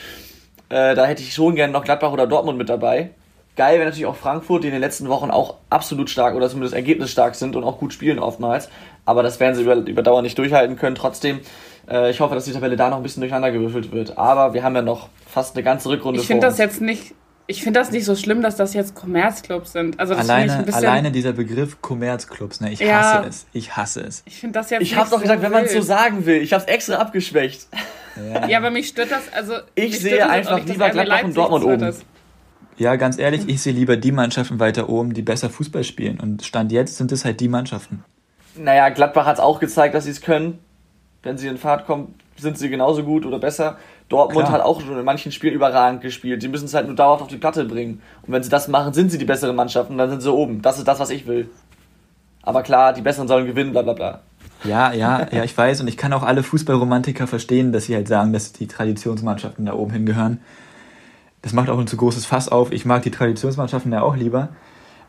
[0.70, 3.10] Äh, da hätte ich schon gerne noch Gladbach oder Dortmund mit dabei.
[3.56, 6.74] Geil wäre natürlich auch Frankfurt, die in den letzten Wochen auch absolut stark oder zumindest
[6.74, 8.70] ergebnisstark sind und auch gut spielen oftmals.
[9.06, 10.96] Aber das werden sie über, über Dauer nicht durchhalten können.
[10.96, 11.42] Trotzdem,
[11.90, 14.18] äh, ich hoffe, dass die Tabelle da noch ein bisschen durcheinander gewürfelt wird.
[14.18, 17.14] Aber wir haben ja noch fast eine ganze Rückrunde Ich finde das jetzt nicht.
[17.50, 20.00] Ich finde das nicht so schlimm, dass das jetzt Kommerzclubs sind.
[20.00, 20.86] Also das finde ich Alleine, ein bisschen.
[20.86, 22.72] alleine dieser Begriff Kommerzclubs, ne?
[22.72, 23.02] Ich Ja.
[23.02, 23.48] hasse es.
[23.54, 24.22] Ich hasse es.
[24.28, 24.84] Ich finde das jetzt.
[24.84, 26.44] Ich hab's doch so gesagt, wenn man es so sagen will.
[26.44, 27.68] Ich hab's extra abgeschwächt.
[28.48, 29.34] Ja, aber mich stört das.
[29.34, 31.96] Also Ich sehe einfach nicht, lieber Gladbach und Dortmund oben.
[32.78, 36.20] Ja, ganz ehrlich, ich sehe lieber die Mannschaften weiter oben, die besser Fußball spielen.
[36.20, 38.04] Und Stand jetzt sind es halt die Mannschaften.
[38.56, 40.60] Naja, Gladbach hat's auch gezeigt, dass sie es können.
[41.24, 43.80] Wenn sie in Fahrt kommen, sind sie genauso gut oder besser.
[44.10, 44.60] Dortmund Klar.
[44.60, 46.42] hat auch schon in manchen Spielen überragend gespielt.
[46.42, 48.02] Die müssen es halt nur dauerhaft auf die Platte bringen.
[48.24, 50.62] Und wenn sie das machen, sind sie die bessere Mannschaft und dann sind sie oben.
[50.64, 51.50] Das ist das, was ich will.
[52.42, 54.22] Aber klar, die Besseren sollen gewinnen, bla bla bla.
[54.64, 55.82] Ja, ja, ja, ich weiß.
[55.82, 59.74] Und ich kann auch alle Fußballromantiker verstehen, dass sie halt sagen, dass die Traditionsmannschaften da
[59.74, 60.42] oben hingehören.
[61.42, 62.72] Das macht auch ein zu großes Fass auf.
[62.72, 64.50] Ich mag die Traditionsmannschaften ja auch lieber.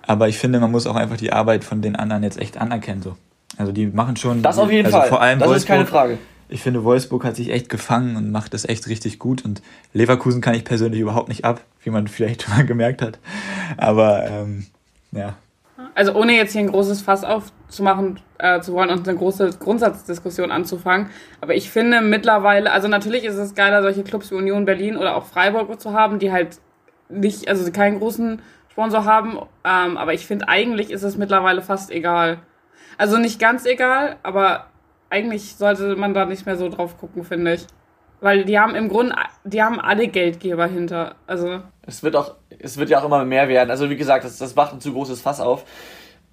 [0.07, 3.03] Aber ich finde, man muss auch einfach die Arbeit von den anderen jetzt echt anerkennen.
[3.03, 3.17] So.
[3.57, 4.43] Also die machen schon.
[4.43, 5.09] Das auf jeden also Fall.
[5.09, 6.19] Vor allem das Wolfsburg, ist keine Frage.
[6.51, 9.45] Ich finde, Wolfsburg hat sich echt gefangen und macht das echt richtig gut.
[9.45, 13.19] Und Leverkusen kann ich persönlich überhaupt nicht ab, wie man vielleicht mal gemerkt hat.
[13.77, 14.67] Aber ähm,
[15.13, 15.37] ja,
[15.95, 20.51] Also ohne jetzt hier ein großes Fass aufzumachen äh, zu wollen und eine große Grundsatzdiskussion
[20.51, 21.11] anzufangen.
[21.41, 25.17] Aber ich finde mittlerweile, also natürlich ist es geiler, solche Clubs wie Union Berlin oder
[25.17, 26.59] auch Freiburg zu haben, die halt
[27.09, 29.39] nicht, also keinen großen Sponsor haben.
[29.65, 32.39] Ähm, aber ich finde, eigentlich ist es mittlerweile fast egal.
[32.99, 34.67] Also nicht ganz egal, aber
[35.11, 37.67] eigentlich sollte man da nicht mehr so drauf gucken, finde ich.
[38.21, 41.15] Weil die haben im Grunde, die haben alle Geldgeber hinter.
[41.27, 43.71] Also, Es wird auch, es wird ja auch immer mehr werden.
[43.71, 45.65] Also wie gesagt, das, das macht ein zu großes Fass auf.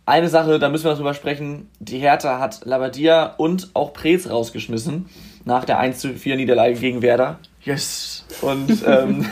[0.05, 1.69] Eine Sache, da müssen wir noch drüber sprechen.
[1.79, 5.09] Die Hertha hat Labadia und auch Preetz rausgeschmissen
[5.43, 7.39] nach der 1 zu 4 Niederlage gegen Werder.
[7.61, 8.25] Yes.
[8.41, 9.25] Und ähm,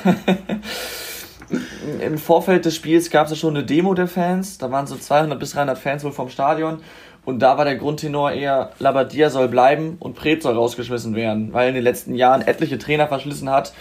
[2.02, 4.58] im Vorfeld des Spiels gab es ja schon eine Demo der Fans.
[4.58, 6.82] Da waren so 200 bis 300 Fans wohl vom Stadion.
[7.26, 11.70] Und da war der Grundtenor eher, Labadia soll bleiben und Preetz soll rausgeschmissen werden, weil
[11.70, 13.74] in den letzten Jahren etliche Trainer verschlissen hat,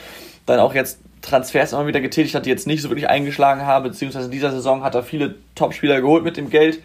[0.47, 3.85] dann auch jetzt Transfers immer wieder getätigt hat, die jetzt nicht so wirklich eingeschlagen haben,
[3.85, 6.81] beziehungsweise in dieser Saison hat er viele Topspieler geholt mit dem Geld,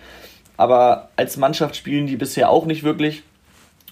[0.57, 3.23] aber als Mannschaft spielen die bisher auch nicht wirklich.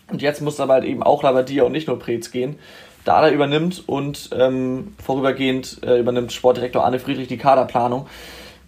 [0.10, 2.58] Und jetzt muss aber halt eben auch Labadia und nicht nur Preetz gehen.
[3.04, 8.08] Dada übernimmt und ähm, vorübergehend äh, übernimmt Sportdirektor Arne Friedrich die Kaderplanung.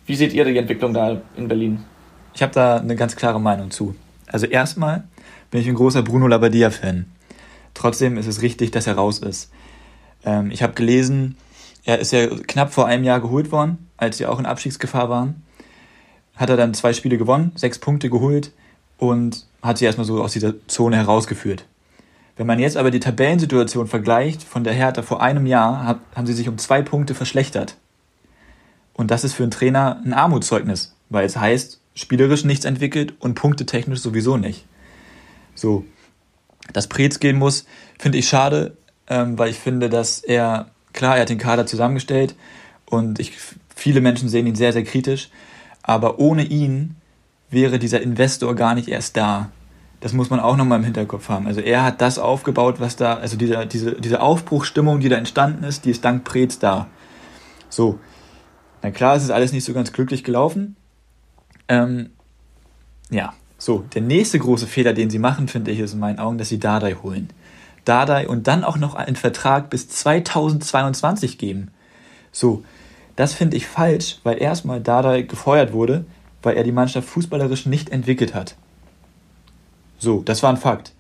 [0.06, 1.86] Wie seht ihr die Entwicklung da in Berlin?
[2.40, 3.96] Ich habe da eine ganz klare Meinung zu.
[4.28, 5.04] Also erstmal
[5.52, 7.06] bin ich ein großer Bruno Labbadia-Fan.
[7.74, 9.52] Trotzdem ist es richtig, dass er raus ist.
[10.24, 11.36] Ähm, ich habe gelesen,
[11.84, 15.44] er ist ja knapp vor einem Jahr geholt worden, als sie auch in Abstiegsgefahr waren.
[16.38, 18.54] Hat er dann zwei Spiele gewonnen, sechs Punkte geholt
[18.98, 21.66] und hat sie erstmal so aus dieser Zone herausgeführt.
[22.38, 26.26] Wenn man jetzt aber die Tabellensituation vergleicht von der Hertha vor einem Jahr, hat, haben
[26.26, 27.76] sie sich um zwei Punkte verschlechtert.
[28.94, 33.36] Und das ist für einen Trainer ein Armutszeugnis, weil es heißt, spielerisch nichts entwickelt und
[33.36, 34.66] punktetechnisch sowieso nicht.
[35.54, 35.86] So,
[36.72, 37.66] dass Preetz gehen muss,
[37.98, 42.36] finde ich schade, ähm, weil ich finde, dass er, klar, er hat den Kader zusammengestellt
[42.86, 43.34] und ich,
[43.76, 45.30] viele Menschen sehen ihn sehr, sehr kritisch,
[45.84, 46.96] aber ohne ihn
[47.50, 49.52] wäre dieser Investor gar nicht erst da.
[50.00, 51.48] Das muss man auch nochmal im Hinterkopf haben.
[51.48, 55.66] Also er hat das aufgebaut, was da, also diese, diese, diese Aufbruchsstimmung, die da entstanden
[55.66, 56.88] ist, die ist dank Preetz da.
[57.68, 58.00] So.
[58.82, 60.78] Na klar, es ist alles nicht so ganz glücklich gelaufen.
[61.70, 62.10] Ähm,
[63.10, 66.38] ja, so, der nächste große Fehler, den sie machen, finde ich, ist in meinen Augen,
[66.38, 67.30] dass sie Dardai holen.
[67.86, 71.72] Dardai und dann auch noch einen Vertrag bis 2022 geben.
[72.32, 72.64] So,
[73.16, 76.06] das finde ich falsch, weil erstmal Dardai gefeuert wurde,
[76.42, 78.56] weil er die Mannschaft fußballerisch nicht entwickelt hat.
[79.98, 80.94] So, das war ein Fakt.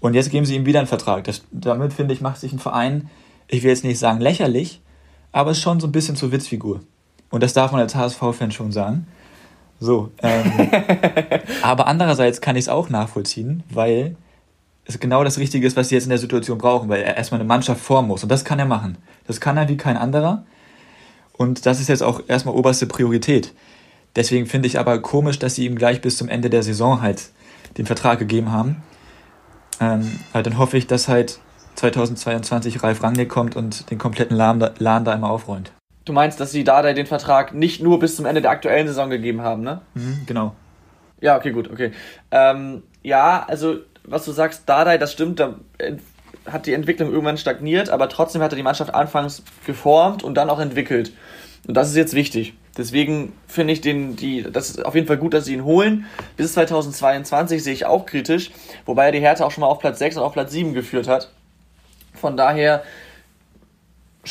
[0.00, 1.24] Und jetzt geben sie ihm wieder einen Vertrag.
[1.24, 3.08] Das, damit, finde ich, macht sich ein Verein,
[3.48, 4.80] ich will jetzt nicht sagen lächerlich,
[5.32, 6.80] aber schon so ein bisschen zur Witzfigur.
[7.30, 9.06] Und das darf man als HSV-Fan schon sagen.
[9.84, 10.70] So, ähm,
[11.62, 14.16] aber andererseits kann ich es auch nachvollziehen, weil
[14.86, 17.38] es genau das Richtige ist, was sie jetzt in der Situation brauchen, weil er erstmal
[17.38, 18.22] eine Mannschaft formen muss.
[18.22, 18.96] Und das kann er machen.
[19.26, 20.46] Das kann er wie kein anderer.
[21.36, 23.52] Und das ist jetzt auch erstmal oberste Priorität.
[24.16, 27.30] Deswegen finde ich aber komisch, dass sie ihm gleich bis zum Ende der Saison halt
[27.76, 28.82] den Vertrag gegeben haben.
[29.80, 31.40] Ähm, halt dann hoffe ich, dass halt
[31.74, 35.72] 2022 Ralf Rangnick kommt und den kompletten Laden da, Laden da einmal aufräumt.
[36.04, 39.08] Du meinst, dass sie Dardai den Vertrag nicht nur bis zum Ende der aktuellen Saison
[39.08, 39.80] gegeben haben, ne?
[39.94, 40.54] Mhm, genau.
[41.20, 41.92] Ja, okay, gut, okay.
[42.30, 45.54] Ähm, ja, also was du sagst, Dardai, das stimmt, da
[46.46, 50.50] hat die Entwicklung irgendwann stagniert, aber trotzdem hat er die Mannschaft anfangs geformt und dann
[50.50, 51.12] auch entwickelt.
[51.66, 52.54] Und das ist jetzt wichtig.
[52.76, 56.06] Deswegen finde ich den, die, das ist auf jeden Fall gut, dass sie ihn holen.
[56.36, 58.50] Bis 2022 sehe ich auch kritisch,
[58.84, 61.08] wobei er die Härte auch schon mal auf Platz 6 und auf Platz 7 geführt
[61.08, 61.30] hat.
[62.14, 62.82] Von daher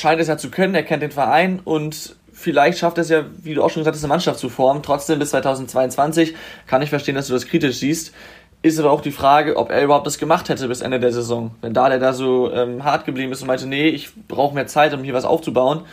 [0.04, 3.54] scheint es ja zu können, er kennt den Verein und vielleicht schafft es ja, wie
[3.54, 4.84] du auch schon gesagt hast, eine Mannschaft zu formen.
[4.84, 6.36] Trotzdem bis 2022
[6.68, 8.14] kann ich verstehen, dass du das kritisch siehst.
[8.62, 11.56] Ist aber auch die Frage, ob er überhaupt das gemacht hätte bis Ende der Saison.
[11.62, 14.68] Wenn da der da so ähm, hart geblieben ist und meinte, nee, ich brauche mehr
[14.68, 15.86] Zeit, um hier was aufzubauen.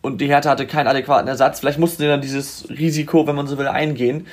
[0.00, 1.58] Und die Hertha hatte keinen adäquaten Ersatz.
[1.58, 4.28] Vielleicht mussten sie dann dieses Risiko, wenn man so will, eingehen.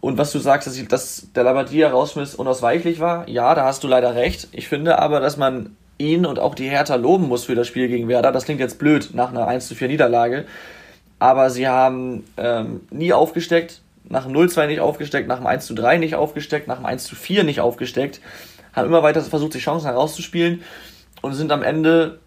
[0.00, 3.84] Und was du sagst, dass, ich, dass der Labadia rausschmiss unausweichlich war, ja, da hast
[3.84, 4.48] du leider recht.
[4.50, 7.88] Ich finde aber, dass man ihn und auch die Hertha loben muss für das Spiel
[7.88, 8.32] gegen Werder.
[8.32, 10.44] Das klingt jetzt blöd nach einer 1 zu 4 Niederlage.
[11.18, 15.74] Aber sie haben ähm, nie aufgesteckt, nach dem 0-2 nicht aufgesteckt, nach dem 1 zu
[15.74, 18.20] 3 nicht aufgesteckt, nach dem 1 zu 4 nicht aufgesteckt,
[18.74, 20.62] haben immer weiter versucht, sich Chancen herauszuspielen
[21.22, 22.18] und sind am Ende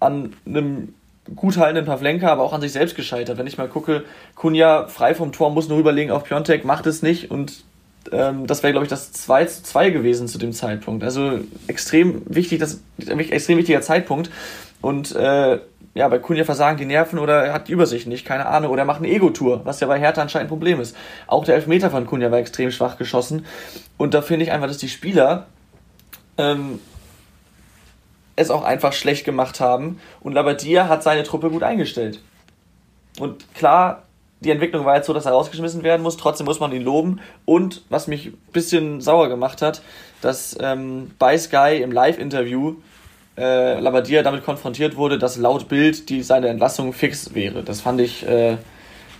[0.00, 0.94] an einem
[1.34, 3.38] gut haltenden Pavlenka, aber auch an sich selbst gescheitert.
[3.38, 4.04] Wenn ich mal gucke,
[4.34, 7.64] Kunja frei vom Tor muss nur überlegen auf Piontek, macht es nicht und
[8.12, 11.04] ähm, das wäre, glaube ich, das 2 zu 2 gewesen zu dem Zeitpunkt.
[11.04, 14.30] Also extrem wichtig, das extrem wichtiger Zeitpunkt.
[14.80, 15.58] Und äh,
[15.94, 18.70] ja, bei Kunja versagen die Nerven oder er hat die Übersicht nicht, keine Ahnung.
[18.70, 20.96] Oder er macht eine Ego-Tour, was ja bei Hertha anscheinend ein Problem ist.
[21.26, 23.44] Auch der Elfmeter von Kunja war extrem schwach geschossen.
[23.96, 25.46] Und da finde ich einfach, dass die Spieler
[26.36, 26.78] ähm,
[28.36, 30.00] es auch einfach schlecht gemacht haben.
[30.20, 32.20] Und Labadia hat seine Truppe gut eingestellt.
[33.18, 34.04] Und klar,
[34.40, 36.16] die Entwicklung war jetzt so, dass er rausgeschmissen werden muss.
[36.16, 37.20] Trotzdem muss man ihn loben.
[37.44, 39.82] Und was mich ein bisschen sauer gemacht hat,
[40.20, 42.76] dass ähm, bei Sky im Live-Interview
[43.36, 47.62] äh, Labadia damit konfrontiert wurde, dass laut Bild die, seine Entlassung fix wäre.
[47.62, 48.56] Das fand ich äh,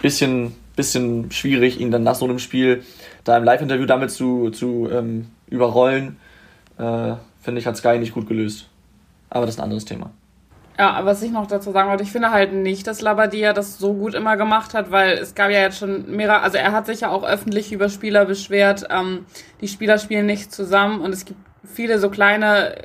[0.02, 2.84] bisschen, bisschen schwierig, ihn dann nach so einem Spiel
[3.24, 6.16] da im Live-Interview damit zu, zu ähm, überrollen.
[6.78, 8.68] Äh, Finde ich, hat Sky nicht gut gelöst.
[9.30, 10.10] Aber das ist ein anderes Thema.
[10.78, 13.94] Ja, was ich noch dazu sagen wollte, ich finde halt nicht, dass Labadia das so
[13.94, 17.00] gut immer gemacht hat, weil es gab ja jetzt schon mehrere, also er hat sich
[17.00, 19.26] ja auch öffentlich über Spieler beschwert, ähm,
[19.60, 22.76] die Spieler spielen nicht zusammen und es gibt viele so kleine,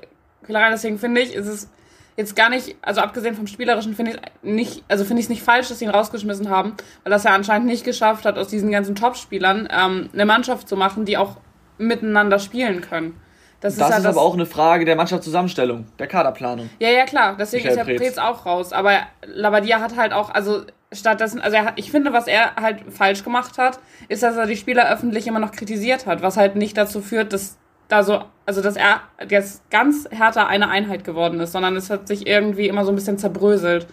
[0.43, 1.69] kleine deswegen finde ich, ist es
[2.17, 5.43] jetzt gar nicht, also abgesehen vom Spielerischen finde ich nicht, also finde ich es nicht
[5.43, 8.71] falsch, dass sie ihn rausgeschmissen haben, weil das er anscheinend nicht geschafft hat, aus diesen
[8.71, 11.37] ganzen Top-Spielern ähm, eine Mannschaft zu machen, die auch
[11.77, 13.19] miteinander spielen können.
[13.63, 16.69] Das, das ist, ist aber auch eine Frage der Mannschaftszusammenstellung, der Kaderplanung.
[16.79, 17.37] Ja, ja, klar.
[17.39, 18.73] Deswegen Michael ist ja Preetz auch raus.
[18.73, 18.91] Aber
[19.25, 23.23] Labadia hat halt auch, also stattdessen, also er hat, ich finde, was er halt falsch
[23.23, 26.75] gemacht hat, ist, dass er die Spieler öffentlich immer noch kritisiert hat, was halt nicht
[26.75, 28.99] dazu führt, dass da so, also dass er
[29.29, 32.95] jetzt ganz härter eine Einheit geworden ist, sondern es hat sich irgendwie immer so ein
[32.95, 33.87] bisschen zerbröselt,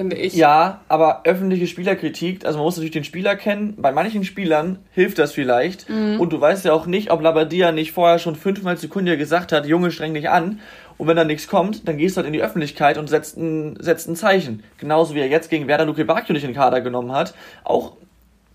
[0.00, 0.34] finde ich.
[0.34, 3.74] Ja, aber öffentliche Spielerkritik, also man muss natürlich den Spieler kennen.
[3.76, 5.90] Bei manchen Spielern hilft das vielleicht.
[5.90, 6.18] Mhm.
[6.18, 9.66] Und du weißt ja auch nicht, ob Labadia nicht vorher schon fünfmal Sekunde gesagt hat,
[9.66, 10.60] Junge, streng dich an.
[10.96, 13.76] Und wenn da nichts kommt, dann gehst du halt in die Öffentlichkeit und setzt ein,
[13.78, 14.62] setzt ein Zeichen.
[14.78, 17.34] Genauso wie er jetzt gegen Werder Luke Bacchio nicht in den Kader genommen hat.
[17.64, 17.92] Auch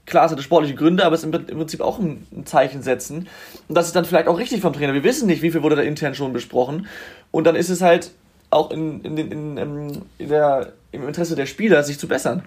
[0.08, 3.28] klar, es hatte sportliche Gründe, aber es ist im Prinzip auch ein, ein Zeichen setzen.
[3.68, 4.96] Und das ist dann vielleicht auch richtig vom Trainer.
[4.96, 6.88] Wir wissen nicht, wie viel wurde da intern schon besprochen.
[7.30, 8.12] Und dann ist es halt
[8.50, 12.44] auch in, in, in, in, in der, im Interesse der Spieler, sich zu bessern.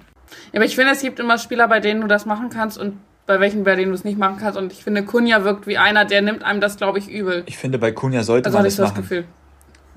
[0.52, 2.94] Ja, aber ich finde, es gibt immer Spieler, bei denen du das machen kannst und
[3.26, 4.58] bei welchen, bei denen du es nicht machen kannst.
[4.58, 7.42] Und ich finde, Kunja wirkt wie einer, der nimmt einem das, glaube ich, übel.
[7.46, 9.02] Ich finde, bei Kunja sollte Also man hatte ich das so das machen.
[9.02, 9.24] Gefühl.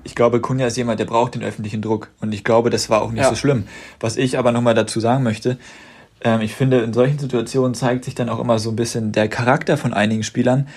[0.04, 2.08] Ich glaube, Kunja ist jemand, der braucht den öffentlichen Druck.
[2.20, 3.30] Und ich glaube, das war auch nicht Ja.
[3.30, 3.64] so schlimm.
[4.00, 5.58] Was ich aber nochmal dazu sagen möchte,
[6.24, 9.28] ähm, ich finde, in solchen Situationen zeigt sich dann auch immer so ein bisschen der
[9.28, 10.68] Charakter von einigen Spielern.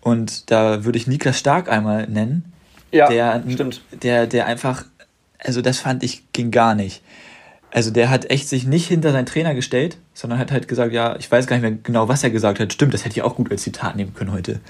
[0.00, 2.52] Und da würde ich Niklas Stark einmal nennen.
[2.90, 3.82] Ja, der, stimmt.
[4.02, 4.84] Der, der einfach,
[5.44, 7.02] also das fand ich, ging gar nicht.
[7.72, 11.16] Also der hat echt sich nicht hinter seinen Trainer gestellt, sondern hat halt gesagt, ja,
[11.16, 12.72] ich weiß gar nicht mehr genau, was er gesagt hat.
[12.72, 14.60] Stimmt, das hätte ich auch gut als Zitat nehmen können heute.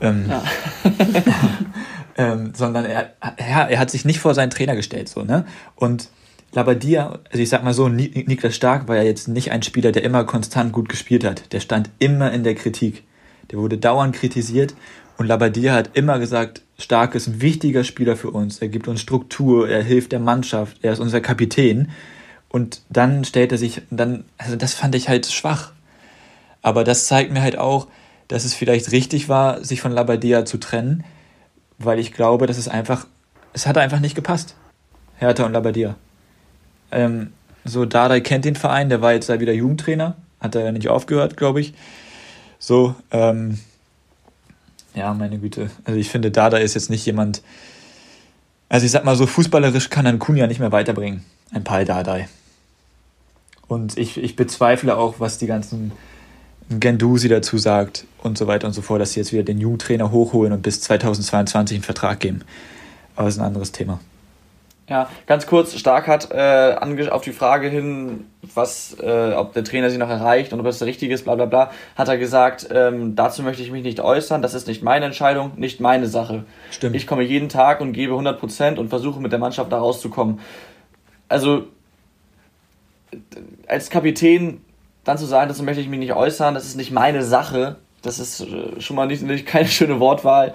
[0.00, 0.42] Ähm, Ja.
[2.16, 5.44] ähm, sondern er, ja, er hat sich nicht vor seinen Trainer gestellt, so, ne?
[5.76, 6.08] Und
[6.52, 9.92] Labadia, also ich sag mal so, Ni- Niklas Stark war ja jetzt nicht ein Spieler,
[9.92, 11.52] der immer konstant gut gespielt hat.
[11.52, 13.04] Der stand immer in der Kritik.
[13.50, 14.74] Der wurde dauernd kritisiert
[15.20, 18.60] und Labadia hat immer gesagt, Stark ist ein wichtiger Spieler für uns.
[18.60, 21.90] Er gibt uns Struktur, er hilft der Mannschaft, er ist unser Kapitän.
[22.48, 25.72] Und dann stellt er sich, dann, also das fand ich halt schwach.
[26.62, 27.88] Aber das zeigt mir halt auch,
[28.28, 31.04] dass es vielleicht richtig war, sich von Labadia zu trennen,
[31.76, 33.06] weil ich glaube, dass es einfach,
[33.52, 34.54] es hat einfach nicht gepasst.
[35.18, 35.96] Hertha und Labadia.
[36.92, 37.34] Ähm,
[37.66, 40.88] so, Dardai kennt den Verein, der war jetzt da wieder Jugendtrainer, hat er ja nicht
[40.88, 41.74] aufgehört, glaube ich.
[42.58, 43.58] So, ähm,
[44.94, 45.70] ja, meine Güte.
[45.84, 47.42] Also ich finde, Dardai ist jetzt nicht jemand,
[48.68, 51.24] also ich sag mal so, fußballerisch kann ein Kunja nicht mehr weiterbringen.
[51.52, 52.28] Ein Paul Dardai.
[53.66, 55.92] Und ich, ich bezweifle auch, was die ganzen
[56.70, 60.10] Gendusi dazu sagt und so weiter und so fort, dass sie jetzt wieder den Jugendtrainer
[60.10, 62.42] hochholen und bis 2022 einen Vertrag geben.
[63.16, 64.00] Aber das ist ein anderes Thema.
[64.90, 66.74] Ja, ganz kurz, Stark hat äh,
[67.10, 70.80] auf die Frage hin, was, äh, ob der Trainer sie noch erreicht und ob es
[70.80, 74.00] der richtige ist, bla bla bla, hat er gesagt, ähm, dazu möchte ich mich nicht
[74.00, 76.44] äußern, das ist nicht meine Entscheidung, nicht meine Sache.
[76.72, 76.96] Stimmt.
[76.96, 80.40] Ich komme jeden Tag und gebe 100% und versuche mit der Mannschaft da rauszukommen.
[81.28, 81.66] Also,
[83.68, 84.60] als Kapitän
[85.04, 88.18] dann zu sagen, dazu möchte ich mich nicht äußern, das ist nicht meine Sache, das
[88.18, 90.52] ist äh, schon mal nicht, nicht keine schöne Wortwahl.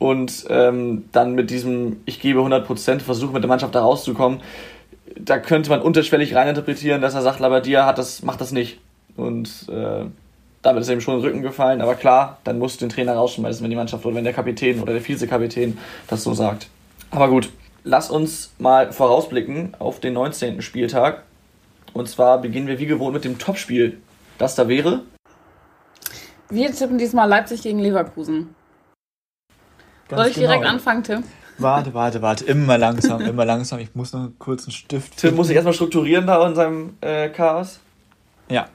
[0.00, 4.40] Und ähm, dann mit diesem, ich gebe 100%, versuche mit der Mannschaft da rauszukommen,
[5.14, 8.80] da könnte man unterschwellig reininterpretieren, dass er sagt, Labadia hat das, macht das nicht.
[9.18, 10.06] Und äh,
[10.62, 11.82] damit ist ihm schon den Rücken gefallen.
[11.82, 14.94] Aber klar, dann muss den Trainer rausschmeißen, wenn die Mannschaft oder wenn der Kapitän oder
[14.94, 15.76] der Vizekapitän
[16.08, 16.68] das so sagt.
[17.10, 17.50] Aber gut,
[17.84, 20.62] lass uns mal vorausblicken auf den 19.
[20.62, 21.24] Spieltag.
[21.92, 23.98] Und zwar beginnen wir wie gewohnt mit dem Topspiel.
[24.38, 25.02] Das da wäre.
[26.48, 28.54] Wir tippen diesmal Leipzig gegen Leverkusen.
[30.10, 30.74] Ganz Soll ich direkt genau.
[30.74, 31.24] anfangen, Tim?
[31.58, 32.44] Warte, warte, warte.
[32.44, 33.78] Immer langsam, immer langsam.
[33.78, 35.16] Ich muss noch kurz einen Stift.
[35.16, 37.78] Tim muss sich erstmal strukturieren da in seinem äh, Chaos.
[38.48, 38.66] Ja.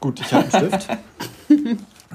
[0.00, 0.88] Gut, ich habe einen Stift.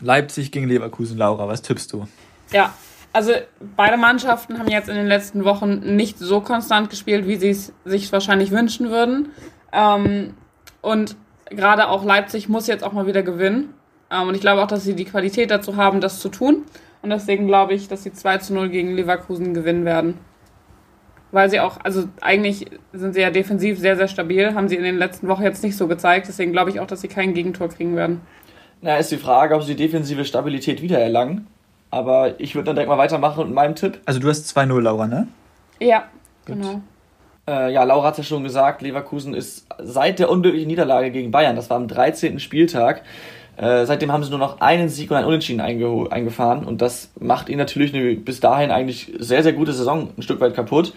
[0.02, 2.08] Leipzig gegen Leverkusen, Laura, was tippst du?
[2.52, 2.74] Ja,
[3.14, 3.32] also
[3.76, 7.74] beide Mannschaften haben jetzt in den letzten Wochen nicht so konstant gespielt, wie sie es
[7.86, 9.30] sich wahrscheinlich wünschen würden.
[9.72, 10.36] Ähm,
[10.82, 11.16] und
[11.50, 13.74] gerade auch Leipzig muss jetzt auch mal wieder gewinnen.
[14.12, 16.64] Ähm, und ich glaube auch, dass sie die Qualität dazu haben, das zu tun.
[17.02, 20.18] Und deswegen glaube ich, dass sie 2 zu 0 gegen Leverkusen gewinnen werden.
[21.32, 24.84] Weil sie auch, also eigentlich sind sie ja defensiv sehr, sehr stabil, haben sie in
[24.84, 26.28] den letzten Wochen jetzt nicht so gezeigt.
[26.28, 28.22] Deswegen glaube ich auch, dass sie kein Gegentor kriegen werden.
[28.82, 31.48] Na, ist die Frage, ob sie die defensive Stabilität wiedererlangen.
[31.90, 34.00] Aber ich würde dann direkt mal weitermachen mit meinem Tipp.
[34.06, 35.28] Also du hast 2-0, Laura, ne?
[35.80, 36.06] Ja,
[36.46, 36.82] genau.
[37.48, 41.56] Äh, ja, Laura hat ja schon gesagt, Leverkusen ist seit der unglücklichen Niederlage gegen Bayern,
[41.56, 42.40] das war am 13.
[42.40, 43.04] Spieltag,
[43.58, 46.64] äh, seitdem haben sie nur noch einen Sieg und einen Unentschieden eingefahren.
[46.64, 50.40] Und das macht ihnen natürlich eine bis dahin eigentlich sehr, sehr gute Saison ein Stück
[50.40, 50.94] weit kaputt.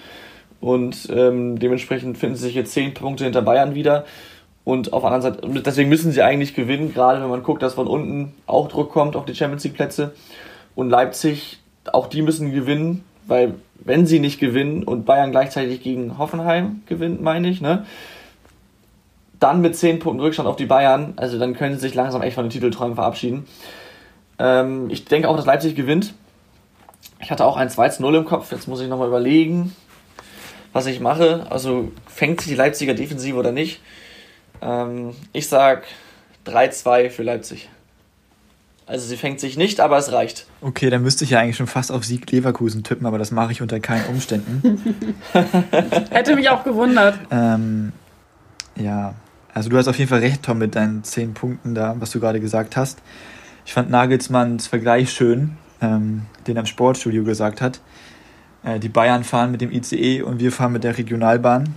[0.61, 4.05] Und ähm, dementsprechend finden sie sich jetzt 10 Punkte hinter Bayern wieder.
[4.62, 7.75] Und auf der anderen Seite, deswegen müssen sie eigentlich gewinnen, gerade wenn man guckt, dass
[7.75, 10.12] von unten auch Druck kommt auf die Champions League Plätze.
[10.75, 16.18] Und Leipzig, auch die müssen gewinnen, weil wenn sie nicht gewinnen und Bayern gleichzeitig gegen
[16.18, 17.87] Hoffenheim gewinnt, meine ich, ne?
[19.40, 22.35] Dann mit 10 Punkten Rückstand auf die Bayern, also dann können sie sich langsam echt
[22.35, 23.46] von den Titelträumen verabschieden.
[24.38, 26.14] Ähm, ich denke auch, dass Leipzig gewinnt.
[27.20, 29.74] Ich hatte auch ein 2-0 im Kopf, jetzt muss ich nochmal überlegen,
[30.72, 31.46] was ich mache.
[31.50, 33.81] Also fängt sich die Leipziger Defensive oder nicht?
[34.62, 35.85] Ähm, ich sag
[36.46, 37.68] 3-2 für Leipzig.
[38.87, 40.46] Also sie fängt sich nicht, aber es reicht.
[40.62, 43.53] Okay, dann müsste ich ja eigentlich schon fast auf Sieg Leverkusen tippen, aber das mache
[43.53, 44.96] ich unter keinen Umständen.
[46.11, 47.18] Hätte mich auch gewundert.
[47.31, 47.92] ähm,
[48.76, 49.14] Ja,
[49.54, 52.20] also du hast auf jeden Fall recht, Tom, mit deinen zehn Punkten da, was du
[52.20, 52.98] gerade gesagt hast.
[53.64, 57.80] Ich fand Nagelsmanns Vergleich schön, ähm, den er im Sportstudio gesagt hat.
[58.62, 61.74] Äh, die Bayern fahren mit dem ICE und wir fahren mit der Regionalbahn,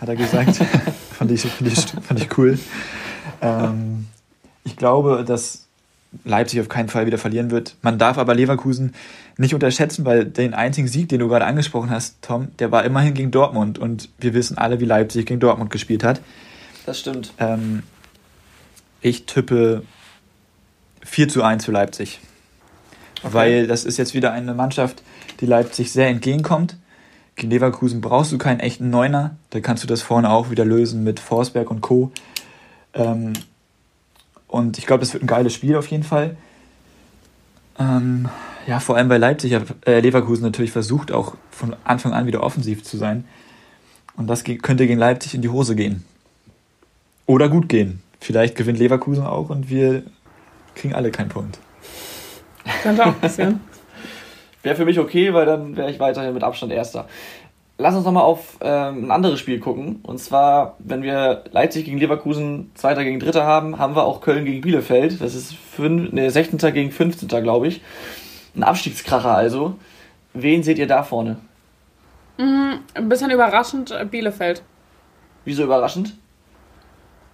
[0.00, 0.56] hat er gesagt.
[1.12, 2.58] fand, ich, fand, ich, fand ich cool.
[3.40, 4.06] Ähm,
[4.64, 5.66] ich glaube, dass
[6.24, 7.76] Leipzig auf keinen Fall wieder verlieren wird.
[7.82, 8.94] Man darf aber Leverkusen
[9.38, 13.14] nicht unterschätzen, weil den einzigen Sieg, den du gerade angesprochen hast, Tom, der war immerhin
[13.14, 16.20] gegen Dortmund und wir wissen alle, wie Leipzig gegen Dortmund gespielt hat.
[16.86, 17.32] Das stimmt.
[17.38, 17.82] Ähm,
[19.00, 19.84] ich tippe
[21.04, 22.20] 4 zu 1 für Leipzig.
[23.22, 23.34] Okay.
[23.34, 25.02] Weil das ist jetzt wieder eine Mannschaft,
[25.40, 26.76] die Leipzig sehr entgegenkommt.
[27.36, 29.36] Gegen Leverkusen brauchst du keinen echten Neuner.
[29.50, 32.12] Da kannst du das vorne auch wieder lösen mit Forsberg und Co.
[32.94, 33.32] Ähm,
[34.48, 36.36] und ich glaube, das wird ein geiles Spiel auf jeden Fall.
[37.78, 38.28] Ähm,
[38.66, 42.84] ja, vor allem bei Leipzig, äh, Leverkusen natürlich versucht auch von Anfang an wieder offensiv
[42.84, 43.24] zu sein.
[44.14, 46.04] Und das könnte gegen Leipzig in die Hose gehen.
[47.26, 48.02] Oder gut gehen.
[48.20, 50.02] Vielleicht gewinnt Leverkusen auch und wir
[50.74, 51.58] kriegen alle keinen Punkt.
[52.82, 53.60] Könnte auch passieren.
[54.62, 57.08] wäre für mich okay, weil dann wäre ich weiterhin mit Abstand Erster.
[57.78, 60.00] Lass uns nochmal auf ähm, ein anderes Spiel gucken.
[60.02, 64.44] Und zwar, wenn wir Leipzig gegen Leverkusen Zweiter gegen Dritter haben, haben wir auch Köln
[64.44, 65.20] gegen Bielefeld.
[65.20, 66.58] Das ist fünf, ne, 16.
[66.72, 67.28] gegen 15.
[67.28, 67.80] glaube ich.
[68.54, 69.76] Ein Abstiegskracher also.
[70.34, 71.38] Wen seht ihr da vorne?
[72.38, 74.62] Mhm, ein bisschen überraschend äh, Bielefeld.
[75.44, 76.14] Wieso überraschend?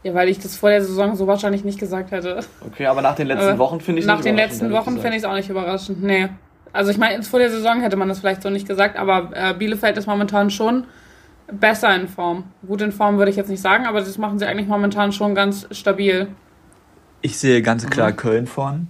[0.02, 2.40] Ja, weil ich das vor der Saison so wahrscheinlich nicht gesagt hätte.
[2.64, 5.16] Okay, aber nach den letzten äh, Wochen finde ich es Nach den letzten Wochen finde
[5.16, 6.02] ich es auch nicht überraschend.
[6.02, 6.28] Nee.
[6.72, 9.54] Also ich meine, vor der Saison hätte man das vielleicht so nicht gesagt, aber äh,
[9.54, 10.84] Bielefeld ist momentan schon
[11.52, 12.44] besser in Form.
[12.66, 15.34] Gut in Form würde ich jetzt nicht sagen, aber das machen sie eigentlich momentan schon
[15.34, 16.28] ganz stabil.
[17.22, 18.16] Ich sehe ganz klar mhm.
[18.16, 18.88] Köln vorn.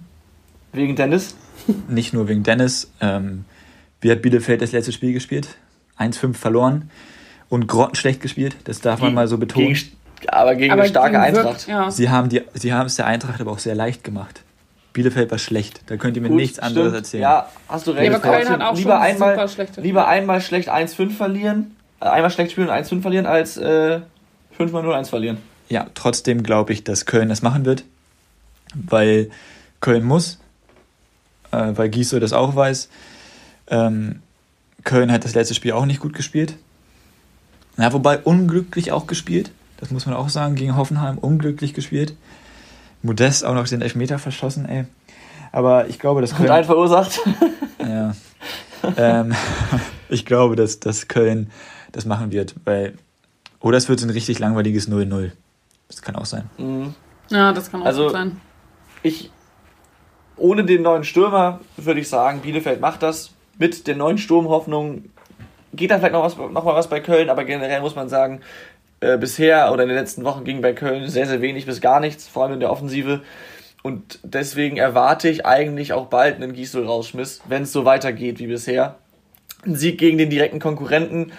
[0.73, 1.35] Wegen Dennis?
[1.87, 2.91] Nicht nur wegen Dennis.
[3.01, 3.45] Ähm,
[4.01, 5.47] wie hat Bielefeld das letzte Spiel gespielt?
[5.97, 6.89] 1-5 verloren
[7.49, 8.55] und grottenschlecht gespielt.
[8.65, 9.73] Das darf man mal so betonen.
[9.73, 9.91] Gegen,
[10.27, 11.45] aber gegen aber eine starke gegen Eintracht.
[11.45, 11.91] Wirkt, ja.
[11.91, 14.43] Sie haben die, sie haben es der Eintracht aber auch sehr leicht gemacht.
[14.93, 15.81] Bielefeld war schlecht.
[15.87, 16.95] Da könnt ihr mir Gut, nichts anderes stimmt.
[16.97, 17.21] erzählen.
[17.21, 18.11] Ja, hast du recht.
[18.11, 22.67] Ja, Köln hat auch lieber, einmal, lieber einmal schlecht 1-5 verlieren, äh, einmal schlecht spielen
[22.67, 23.99] und 1-5 verlieren, als äh,
[24.57, 25.37] 5-0-1 verlieren.
[25.69, 27.83] Ja, trotzdem glaube ich, dass Köln das machen wird,
[28.73, 29.29] weil
[29.79, 30.39] Köln muss,
[31.51, 32.89] äh, weil Gießo das auch weiß.
[33.67, 34.21] Ähm,
[34.83, 36.55] Köln hat das letzte Spiel auch nicht gut gespielt.
[37.77, 39.51] Ja, wobei unglücklich auch gespielt.
[39.79, 42.15] Das muss man auch sagen, gegen Hoffenheim unglücklich gespielt.
[43.01, 44.85] Modest auch noch den Elfmeter verschossen, ey.
[45.53, 46.49] Aber ich glaube, dass Köln.
[46.49, 47.19] Und einen verursacht.
[47.79, 48.13] ja.
[48.97, 49.33] ähm,
[50.09, 51.49] ich glaube, dass, dass Köln
[51.91, 52.95] das machen wird, weil.
[53.61, 55.31] Oder es wird so ein richtig langweiliges 0-0.
[55.87, 56.49] Das kann auch sein.
[56.57, 56.93] Mhm.
[57.29, 58.39] Ja, das kann auch also, sein.
[59.01, 59.31] Ich.
[60.35, 63.31] Ohne den neuen Stürmer würde ich sagen, Bielefeld macht das.
[63.57, 65.05] Mit der neuen Sturmhoffnung
[65.73, 68.41] geht da vielleicht noch, was, noch mal was bei Köln, aber generell muss man sagen,
[69.01, 71.99] äh, bisher oder in den letzten Wochen ging bei Köln sehr, sehr wenig bis gar
[71.99, 73.21] nichts, vor allem in der Offensive.
[73.81, 78.95] Und deswegen erwarte ich eigentlich auch bald einen Gießel-Rausschmiss, wenn es so weitergeht wie bisher.
[79.65, 81.31] Ein Sieg gegen den direkten Konkurrenten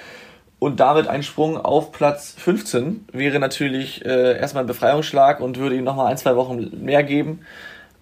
[0.59, 5.75] und damit ein Sprung auf Platz 15 wäre natürlich äh, erstmal ein Befreiungsschlag und würde
[5.75, 7.41] ihm nochmal ein, zwei Wochen mehr geben.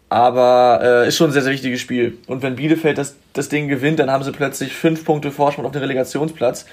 [0.09, 2.19] Aber äh, ist schon ein sehr, sehr wichtiges Spiel.
[2.27, 5.73] Und wenn Bielefeld das, das Ding gewinnt, dann haben sie plötzlich fünf Punkte Vorsprung auf
[5.73, 6.67] den Relegationsplatz.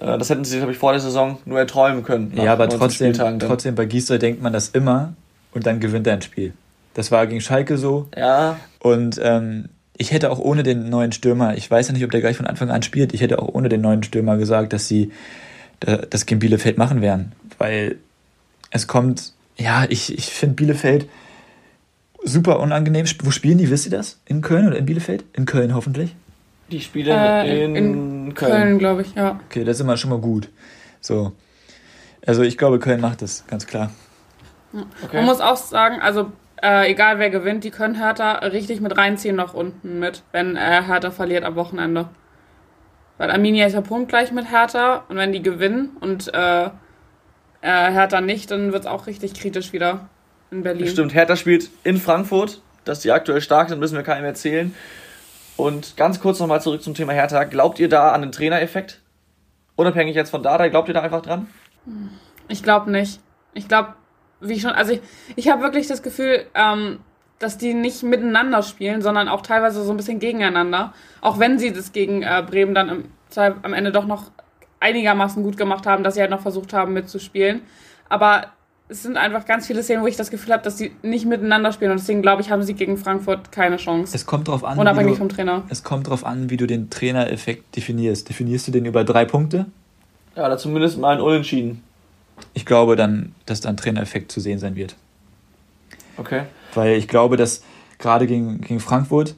[0.00, 2.32] Äh, das hätten sie, glaube ich, vor der Saison nur erträumen können.
[2.36, 5.14] Ja, aber trotzdem, trotzdem bei Gießer denkt man das immer
[5.52, 6.52] und dann gewinnt er ein Spiel.
[6.94, 8.08] Das war gegen Schalke so.
[8.16, 8.58] Ja.
[8.78, 12.20] Und ähm, ich hätte auch ohne den neuen Stürmer, ich weiß ja nicht, ob der
[12.20, 15.12] gleich von Anfang an spielt, ich hätte auch ohne den neuen Stürmer gesagt, dass sie
[15.80, 17.32] das gegen Bielefeld machen werden.
[17.58, 17.96] Weil
[18.70, 21.08] es kommt, ja, ich, ich finde Bielefeld
[22.22, 23.06] super unangenehm.
[23.22, 24.18] Wo spielen die, wisst ihr das?
[24.24, 25.24] In Köln oder in Bielefeld?
[25.34, 26.14] In Köln hoffentlich.
[26.70, 28.52] Die spielen äh, in, in, Köln.
[28.52, 29.40] Köln glaube ich, ja.
[29.46, 30.48] Okay, das ist immer schon mal gut.
[31.00, 31.32] So.
[32.26, 33.90] Also ich glaube, Köln macht das, ganz klar.
[34.72, 35.16] Okay.
[35.16, 39.36] Man muss auch sagen, also äh, egal wer gewinnt, die können Hertha richtig mit reinziehen
[39.36, 42.08] nach unten mit, wenn äh, Hertha verliert am Wochenende.
[43.18, 46.70] Weil Arminia ist ja punktgleich mit Hertha und wenn die gewinnen und äh, äh
[47.60, 50.08] Hertha nicht, dann wird es auch richtig kritisch wieder
[50.50, 50.88] in Berlin.
[50.88, 54.74] Stimmt, Hertha spielt in Frankfurt, dass die aktuell stark sind, müssen wir keinem erzählen.
[55.56, 57.44] Und ganz kurz nochmal zurück zum Thema Hertha.
[57.44, 59.00] Glaubt ihr da an den Trainereffekt?
[59.76, 61.48] Unabhängig jetzt von Dada, glaubt ihr da einfach dran?
[62.48, 63.20] Ich glaube nicht.
[63.54, 63.94] Ich glaube,
[64.40, 65.00] wie schon, also ich,
[65.36, 67.00] ich habe wirklich das Gefühl, ähm,
[67.38, 70.92] dass die nicht miteinander spielen, sondern auch teilweise so ein bisschen gegeneinander.
[71.20, 73.04] Auch wenn sie das gegen äh, Bremen dann im,
[73.36, 74.30] am Ende doch noch
[74.80, 77.62] einigermaßen gut gemacht haben, dass sie halt noch versucht haben mitzuspielen.
[78.08, 78.52] Aber
[78.88, 81.72] es sind einfach ganz viele Szenen, wo ich das Gefühl habe, dass sie nicht miteinander
[81.72, 81.90] spielen.
[81.90, 84.14] Und deswegen glaube ich, haben sie gegen Frankfurt keine Chance.
[84.14, 84.78] Es kommt darauf an.
[84.78, 85.62] Unabhängig du, vom Trainer.
[85.70, 88.28] Es kommt darauf an, wie du den Trainereffekt definierst.
[88.28, 89.66] Definierst du den über drei Punkte?
[90.36, 91.82] Ja, oder zumindest mal ein Unentschieden.
[92.52, 94.96] ich glaube dann, dass da ein Trainereffekt zu sehen sein wird.
[96.16, 96.42] Okay.
[96.74, 97.62] Weil ich glaube, dass
[97.98, 99.34] gerade gegen, gegen Frankfurt,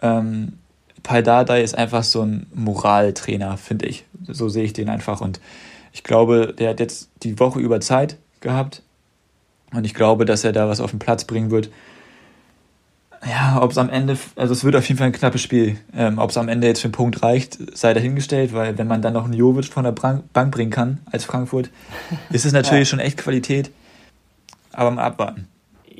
[0.00, 0.54] ähm,
[1.02, 4.04] Dardai ist einfach so ein Moraltrainer, finde ich.
[4.26, 5.20] So sehe ich den einfach.
[5.20, 5.40] Und
[5.92, 8.82] ich glaube, der hat jetzt die Woche über Zeit gehabt.
[9.72, 11.70] Und ich glaube, dass er da was auf den Platz bringen wird.
[13.28, 15.78] Ja, ob es am Ende, also es wird auf jeden Fall ein knappes Spiel.
[15.94, 19.02] Ähm, ob es am Ende jetzt für einen Punkt reicht, sei dahingestellt, weil wenn man
[19.02, 21.70] dann noch einen Jovic von der Bank bringen kann als Frankfurt,
[22.30, 22.90] ist es natürlich ja.
[22.90, 23.70] schon echt Qualität.
[24.72, 25.48] Aber mal abwarten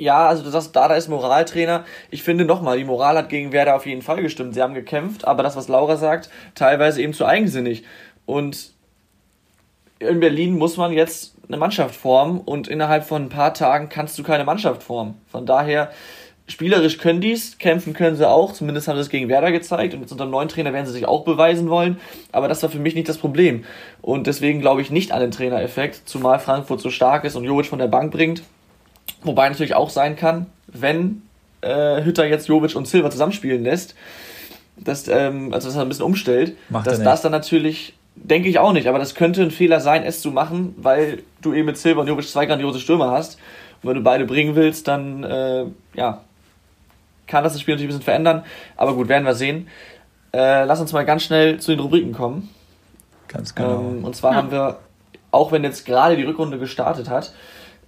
[0.01, 1.85] ja, also du sagst, Dada ist Moraltrainer.
[2.11, 4.55] Ich finde nochmal, die Moral hat gegen Werder auf jeden Fall gestimmt.
[4.55, 7.85] Sie haben gekämpft, aber das, was Laura sagt, teilweise eben zu eigensinnig.
[8.25, 8.73] Und
[10.01, 14.19] in Berlin muss man jetzt eine Mannschaft formen und innerhalb von ein paar Tagen kannst
[14.19, 15.21] du keine Mannschaft formen.
[15.31, 15.91] Von daher,
[16.49, 19.95] spielerisch können die es, kämpfen können sie auch, zumindest haben sie es gegen Werder gezeigt
[19.95, 22.01] und jetzt unter dem neuen Trainer werden sie sich auch beweisen wollen,
[22.33, 23.65] aber das war für mich nicht das Problem.
[24.01, 27.67] Und deswegen glaube ich nicht an den Trainereffekt, zumal Frankfurt so stark ist und Jovic
[27.67, 28.43] von der Bank bringt.
[29.23, 31.23] Wobei natürlich auch sein kann, wenn
[31.61, 33.95] äh, Hütter jetzt Jovic und Silva zusammenspielen lässt,
[34.77, 38.59] dass, ähm, also dass er ein bisschen umstellt, Macht dass das dann natürlich, denke ich
[38.59, 41.79] auch nicht, aber das könnte ein Fehler sein, es zu machen, weil du eben mit
[41.79, 43.39] Silva und Jovic zwei grandiose Stürmer hast.
[43.83, 45.65] Und wenn du beide bringen willst, dann äh,
[45.95, 46.21] ja,
[47.27, 48.45] kann das das Spiel natürlich ein bisschen verändern.
[48.77, 49.69] Aber gut, werden wir sehen.
[50.33, 52.51] Äh, lass uns mal ganz schnell zu den Rubriken kommen.
[53.29, 53.81] Ganz genau.
[53.81, 54.37] Ähm, und zwar ja.
[54.39, 54.79] haben wir,
[55.31, 57.33] auch wenn jetzt gerade die Rückrunde gestartet hat,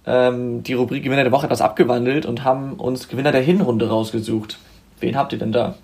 [0.05, 4.57] ähm, die Rubrik Gewinner der Woche etwas abgewandelt und haben uns Gewinner der Hinrunde rausgesucht.
[4.99, 5.75] Wen habt ihr denn da?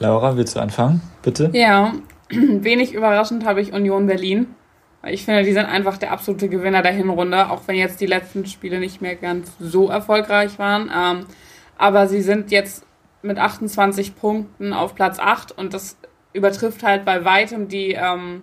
[0.00, 1.50] Laura, willst du anfangen, bitte?
[1.52, 1.92] Ja,
[2.30, 4.54] wenig überraschend habe ich Union Berlin.
[5.06, 8.46] Ich finde, die sind einfach der absolute Gewinner der Hinrunde, auch wenn jetzt die letzten
[8.46, 10.90] Spiele nicht mehr ganz so erfolgreich waren.
[10.94, 11.26] Ähm,
[11.76, 12.84] aber sie sind jetzt
[13.22, 15.96] mit 28 Punkten auf Platz 8 und das
[16.32, 18.42] übertrifft halt bei weitem die ähm,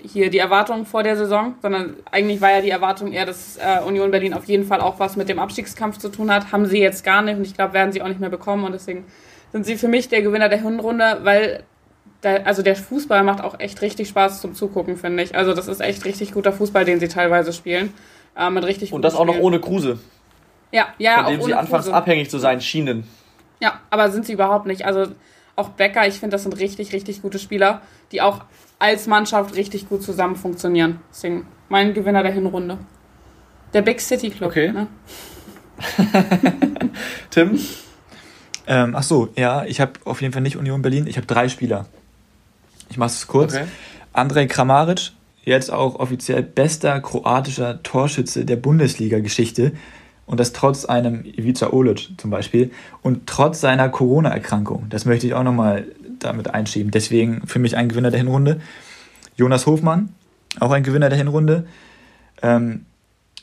[0.00, 3.80] hier die Erwartungen vor der Saison, sondern eigentlich war ja die Erwartung eher, dass äh,
[3.84, 6.52] Union Berlin auf jeden Fall auch was mit dem Abstiegskampf zu tun hat.
[6.52, 8.72] Haben sie jetzt gar nicht und ich glaube, werden sie auch nicht mehr bekommen und
[8.72, 9.04] deswegen
[9.50, 11.64] sind sie für mich der Gewinner der Hinrunde, weil
[12.22, 15.34] der, also der Fußball macht auch echt richtig Spaß zum Zugucken, finde ich.
[15.34, 17.92] Also das ist echt richtig guter Fußball, den sie teilweise spielen.
[18.36, 19.98] Äh, mit richtig und das auch noch ohne Kruse.
[20.70, 21.96] Ja, ja, Von dem sie anfangs Kruse.
[21.96, 23.04] abhängig zu sein schienen.
[23.60, 24.84] Ja, aber sind sie überhaupt nicht.
[24.84, 25.06] Also
[25.56, 28.44] auch Becker, ich finde, das sind richtig, richtig gute Spieler, die auch
[28.78, 31.00] als Mannschaft richtig gut zusammen funktionieren.
[31.10, 32.78] Deswegen mein Gewinner der Hinrunde.
[33.74, 34.50] Der Big City Club.
[34.50, 34.72] Okay.
[34.72, 34.86] Ne?
[37.30, 37.58] Tim?
[38.66, 41.06] Ähm, ach so, ja, ich habe auf jeden Fall nicht Union Berlin.
[41.06, 41.86] Ich habe drei Spieler.
[42.90, 43.54] Ich mache es kurz.
[43.54, 43.66] Okay.
[44.12, 45.12] Andrej Kramaric,
[45.44, 49.72] jetzt auch offiziell bester kroatischer Torschütze der Bundesliga-Geschichte.
[50.26, 52.70] Und das trotz einem Ivica Olic zum Beispiel
[53.00, 54.86] und trotz seiner Corona-Erkrankung.
[54.90, 55.86] Das möchte ich auch nochmal
[56.18, 56.90] damit einschieben.
[56.90, 58.60] Deswegen für mich ein Gewinner der Hinrunde.
[59.36, 60.10] Jonas Hofmann,
[60.60, 61.66] auch ein Gewinner der Hinrunde.
[62.42, 62.84] Ähm,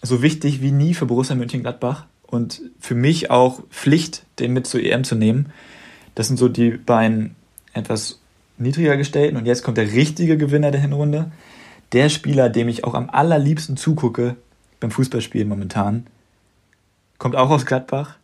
[0.03, 4.81] so wichtig wie nie für Borussia Mönchengladbach und für mich auch Pflicht, den mit zur
[4.81, 5.51] EM zu nehmen.
[6.13, 7.35] Das sind so die beiden
[7.73, 8.19] etwas
[8.57, 11.31] niedriger gestellten und jetzt kommt der richtige Gewinner der Hinrunde.
[11.91, 14.35] Der Spieler, dem ich auch am allerliebsten zugucke
[14.79, 16.07] beim Fußballspielen momentan,
[17.17, 18.17] kommt auch aus Gladbach,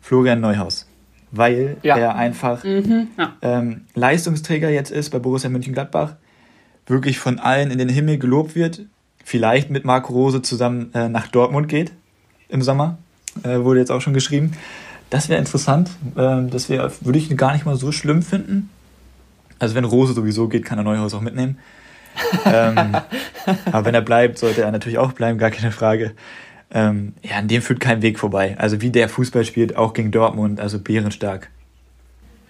[0.00, 0.86] Florian Neuhaus
[1.32, 1.96] weil ja.
[1.96, 3.32] er einfach mhm, ja.
[3.42, 6.14] ähm, Leistungsträger jetzt ist bei Borussia Mönchengladbach,
[6.86, 8.82] wirklich von allen in den Himmel gelobt wird,
[9.24, 11.92] vielleicht mit Marco Rose zusammen äh, nach Dortmund geht
[12.48, 12.98] im Sommer,
[13.42, 14.52] äh, wurde jetzt auch schon geschrieben.
[15.08, 18.68] Das wäre interessant, ähm, das wäre, würde ich gar nicht mal so schlimm finden.
[19.62, 21.58] Also wenn Rose sowieso geht, kann er Neuhaus auch mitnehmen.
[22.44, 22.96] ähm,
[23.72, 26.12] aber wenn er bleibt, sollte er natürlich auch bleiben, gar keine Frage
[26.74, 28.56] ähm, ja, an dem führt kein Weg vorbei.
[28.58, 31.50] Also wie der Fußball spielt, auch gegen Dortmund, also bärenstark.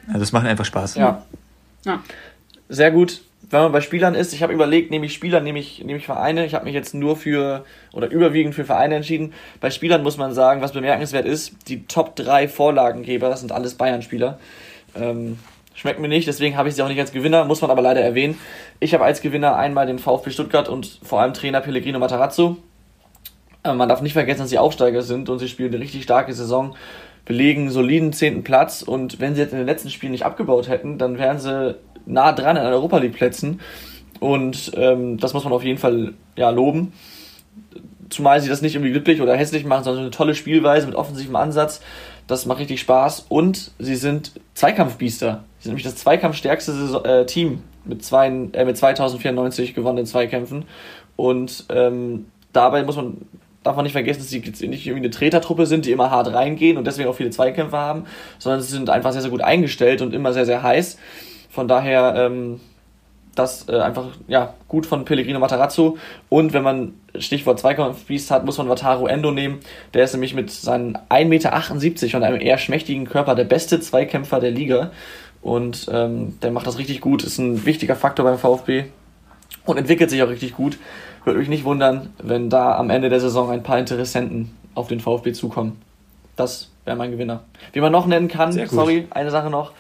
[0.09, 0.97] Also es macht einfach Spaß.
[0.97, 1.25] Ja.
[1.85, 2.03] ja.
[2.69, 3.23] Sehr gut.
[3.51, 6.07] Wenn man bei Spielern ist, ich habe überlegt, nehme ich Spieler, nehme ich, nehme ich
[6.07, 6.47] Vereine.
[6.47, 9.35] Ich habe mich jetzt nur für oder überwiegend für Vereine entschieden.
[9.61, 14.39] Bei Spielern muss man sagen, was bemerkenswert ist, die Top 3 Vorlagengeber sind alles Bayern-Spieler.
[14.95, 15.39] Ähm,
[15.75, 18.01] schmeckt mir nicht, deswegen habe ich sie auch nicht als Gewinner, muss man aber leider
[18.01, 18.39] erwähnen.
[18.81, 22.57] Ich habe als Gewinner einmal den VfB Stuttgart und vor allem Trainer Pellegrino Matarazzo.
[23.63, 26.33] Aber man darf nicht vergessen, dass sie Aufsteiger sind und sie spielen eine richtig starke
[26.33, 26.75] Saison,
[27.25, 30.99] belegen soliden zehnten Platz und wenn sie jetzt in den letzten Spielen nicht abgebaut hätten,
[30.99, 33.61] dann wären sie nah dran an Europa League Plätzen
[34.19, 36.93] und ähm, das muss man auf jeden Fall ja, loben.
[38.11, 41.37] Zumal sie das nicht irgendwie glücklich oder hässlich machen, sondern eine tolle Spielweise mit offensivem
[41.37, 41.81] Ansatz.
[42.27, 45.45] Das macht richtig Spaß und sie sind Zweikampfbiester.
[45.63, 50.65] Sie sind nämlich das zweikampfstärkste Saison, äh, Team mit, zwei, äh, mit 2094 gewonnenen Zweikämpfen
[51.15, 53.19] und ähm, dabei muss man
[53.63, 56.77] darf man nicht vergessen, dass sie nicht irgendwie eine Tretertruppe sind, die immer hart reingehen
[56.77, 58.07] und deswegen auch viele Zweikämpfe haben,
[58.41, 60.99] sondern sie sind einfach sehr, sehr gut eingestellt und immer sehr, sehr heiß.
[61.49, 62.59] Von daher, ähm,
[63.35, 65.97] das äh, einfach ja, gut von Pellegrino Matarazzo.
[66.29, 69.61] Und wenn man Stichwort Zweikampfbiest hat, muss man Wataru Endo nehmen.
[69.95, 74.41] Der ist nämlich mit seinen 1,78 Meter und einem eher schmächtigen Körper der beste Zweikämpfer
[74.41, 74.91] der Liga.
[75.43, 78.85] Und ähm, der macht das richtig gut, ist ein wichtiger Faktor beim VfB
[79.67, 80.79] und entwickelt sich auch richtig gut.
[81.25, 85.01] Würde mich nicht wundern, wenn da am Ende der Saison ein paar Interessenten auf den
[85.01, 85.81] VfB zukommen.
[86.37, 87.43] Das wäre mein Gewinner.
[87.73, 89.73] Wie man noch nennen kann, sorry, eine Sache noch.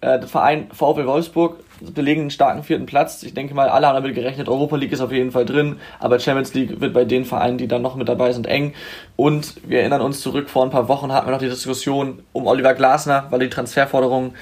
[0.00, 1.58] Äh, der Verein VfL Wolfsburg
[1.94, 3.22] belegen einen starken vierten Platz.
[3.22, 4.48] Ich denke mal, alle haben damit gerechnet.
[4.48, 7.68] Europa League ist auf jeden Fall drin, aber Champions League wird bei den Vereinen, die
[7.68, 8.74] dann noch mit dabei sind, eng.
[9.16, 12.46] Und wir erinnern uns zurück, vor ein paar Wochen hatten wir noch die Diskussion um
[12.46, 14.34] Oliver Glasner, weil die Transferforderungen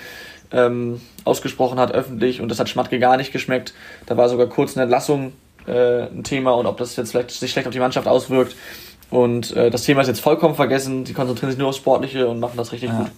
[0.53, 3.74] ähm, ausgesprochen hat öffentlich und das hat Schmatke gar nicht geschmeckt.
[4.07, 5.32] Da war sogar kurz eine Entlassung
[5.66, 8.57] äh, ein Thema und ob das jetzt vielleicht sich schlecht auf die Mannschaft auswirkt.
[9.11, 11.05] Und äh, das Thema ist jetzt vollkommen vergessen.
[11.05, 12.98] Die konzentrieren sich nur aufs Sportliche und machen das richtig ja.
[12.98, 13.11] gut.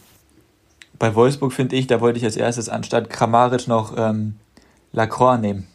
[0.98, 4.36] Bei Wolfsburg finde ich, da wollte ich als erstes anstatt Kramaric noch ähm,
[4.92, 5.66] Lacroix nehmen,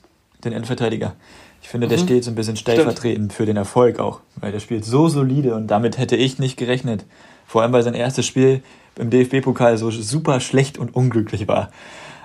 [0.43, 1.15] den Innenverteidiger.
[1.61, 1.91] Ich finde, mhm.
[1.91, 3.33] der steht so ein bisschen stellvertretend Stimmt.
[3.33, 7.05] für den Erfolg auch, weil der spielt so solide und damit hätte ich nicht gerechnet.
[7.45, 8.61] Vor allem, weil sein erstes Spiel
[8.99, 11.71] im DFB-Pokal so super schlecht und unglücklich war.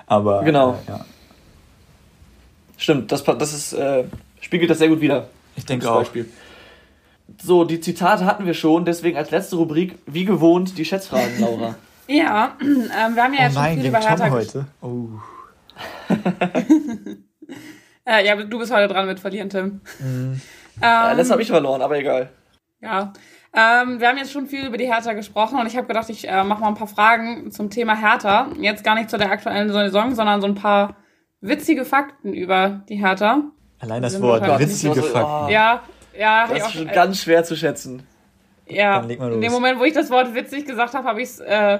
[0.07, 0.79] Aber genau.
[0.87, 1.05] Äh, ja.
[2.77, 4.03] Stimmt, das, das ist, äh,
[4.41, 5.29] spiegelt das sehr gut wieder.
[5.55, 5.99] Ich denke auch.
[5.99, 6.29] Beispiel.
[7.41, 11.75] So, die Zitate hatten wir schon, deswegen als letzte Rubrik, wie gewohnt, die Schätzfragen, Laura.
[12.07, 14.65] ja, ähm, wir haben ja oh jetzt nein, schon viel über Hertha heute.
[14.81, 15.07] Oh.
[18.05, 19.81] äh, ja, du bist heute dran mit Verlieren, Tim.
[19.99, 20.01] Mhm.
[20.01, 20.41] Ähm,
[20.81, 22.29] ja, letztes habe ich verloren, aber egal.
[22.81, 23.13] Ja,
[23.55, 26.27] ähm, wir haben jetzt schon viel über die Hertha gesprochen und ich habe gedacht, ich
[26.27, 28.47] äh, mache mal ein paar Fragen zum Thema Hertha.
[28.59, 30.95] Jetzt gar nicht zu der aktuellen Saison, sondern so ein paar
[31.39, 33.43] witzige Fakten über die Hertha.
[33.79, 35.45] Allein das Wort, witzige so, Fakten.
[35.47, 35.49] Oh.
[35.49, 35.83] Ja,
[36.17, 36.47] ja.
[36.47, 38.07] Das ist schon äh, ganz schwer zu schätzen.
[38.65, 41.79] Ja, in dem Moment, wo ich das Wort witzig gesagt habe, habe ich es äh,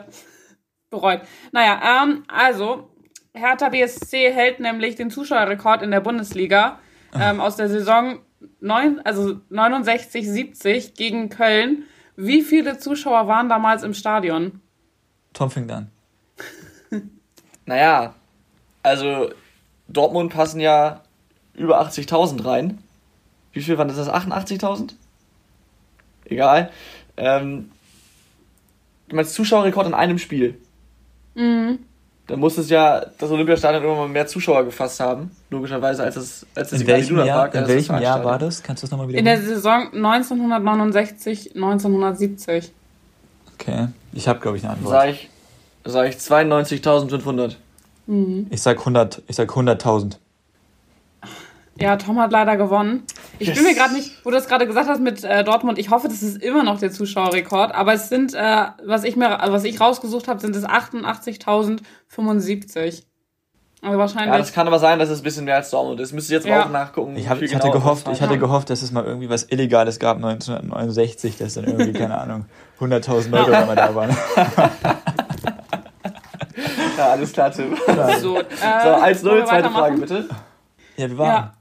[0.92, 1.22] bereut.
[1.52, 2.90] Naja, ähm, also,
[3.34, 6.80] Hertha BSC hält nämlich den Zuschauerrekord in der Bundesliga
[7.20, 8.20] ähm, aus der Saison
[8.60, 11.84] neun, also 69, 70 gegen Köln.
[12.16, 14.62] Wie viele Zuschauer waren damals im Stadion?
[15.34, 15.90] Tom fängt an.
[17.66, 18.16] naja,
[18.84, 19.32] also
[19.88, 21.02] Dortmund passen ja
[21.54, 22.78] über 80.000 rein.
[23.52, 24.10] Wie viel waren das?
[24.10, 24.94] 88.000?
[26.26, 26.72] Egal.
[27.18, 27.72] Ähm,
[29.08, 30.60] du meinst Zuschauerrekord in einem Spiel?
[31.36, 31.80] Mhm
[32.28, 36.46] dann muss es ja das Olympiastadion irgendwann mal mehr Zuschauer gefasst haben, logischerweise, als es,
[36.56, 38.64] als es in welchem Jahr, Park, In welchem Jahr war das?
[38.64, 42.72] Kannst du das nochmal wieder In der Saison 1969, 1970.
[43.54, 44.92] Okay, ich habe, glaube ich, eine Antwort.
[44.92, 45.30] Sag ich,
[45.84, 47.56] sag ich 92.500.
[48.08, 48.48] Mhm.
[48.50, 50.18] Ich sag 100, ich sag 100.000.
[51.80, 53.04] Ja, Tom hat leider gewonnen.
[53.40, 53.58] Ich yes.
[53.58, 56.08] bin mir gerade nicht, wo du das gerade gesagt hast mit äh, Dortmund, ich hoffe,
[56.08, 59.82] das ist immer noch der Zuschauerrekord, aber es sind, äh, was ich mir, was ich
[59.82, 63.04] rausgesucht habe, sind es 88.075.
[63.82, 64.32] Also wahrscheinlich.
[64.32, 66.14] Ja, das kann aber sein, dass es ein bisschen mehr als Dortmund ist.
[66.14, 66.66] Müsste ich jetzt ja.
[66.66, 67.18] auch nachgucken.
[67.18, 70.16] Ich, hab, ich hatte gehofft, ich hatte gehofft, dass es mal irgendwie was Illegales gab
[70.18, 72.46] 1969, dass dann irgendwie, keine Ahnung,
[72.80, 74.12] 100.000 Leute mal da waren.
[76.98, 77.76] ja, alles klar, Tim.
[78.22, 78.44] So, äh,
[78.84, 80.30] so als neue zweite Frage, bitte.
[80.96, 81.28] Ja, wir waren.
[81.28, 81.54] Ja.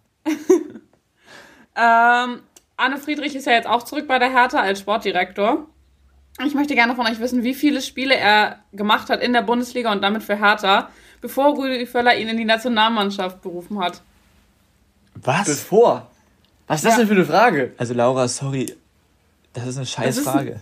[1.77, 2.41] Ähm,
[2.77, 5.66] Anne Friedrich ist ja jetzt auch zurück bei der Hertha als Sportdirektor.
[6.45, 9.93] Ich möchte gerne von euch wissen, wie viele Spiele er gemacht hat in der Bundesliga
[9.93, 10.89] und damit für Hertha,
[11.20, 14.03] bevor Rudi Völler ihn in die Nationalmannschaft berufen hat.
[15.14, 15.47] Was?
[15.47, 16.11] Bevor?
[16.66, 16.99] Was ist das ja.
[16.99, 17.75] denn für eine Frage?
[17.77, 18.75] Also Laura, sorry,
[19.53, 20.61] das ist eine Scheißfrage.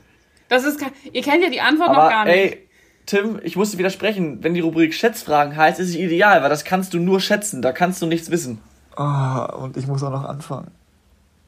[0.48, 2.34] Das ist, das ist, ihr kennt ja die Antwort Aber, noch gar nicht.
[2.34, 2.68] Ey,
[3.06, 4.42] Tim, ich musste widersprechen.
[4.42, 7.72] Wenn die Rubrik Schätzfragen heißt, ist es ideal, weil das kannst du nur schätzen, da
[7.72, 8.60] kannst du nichts wissen.
[8.96, 10.70] Oh, und ich muss auch noch anfangen.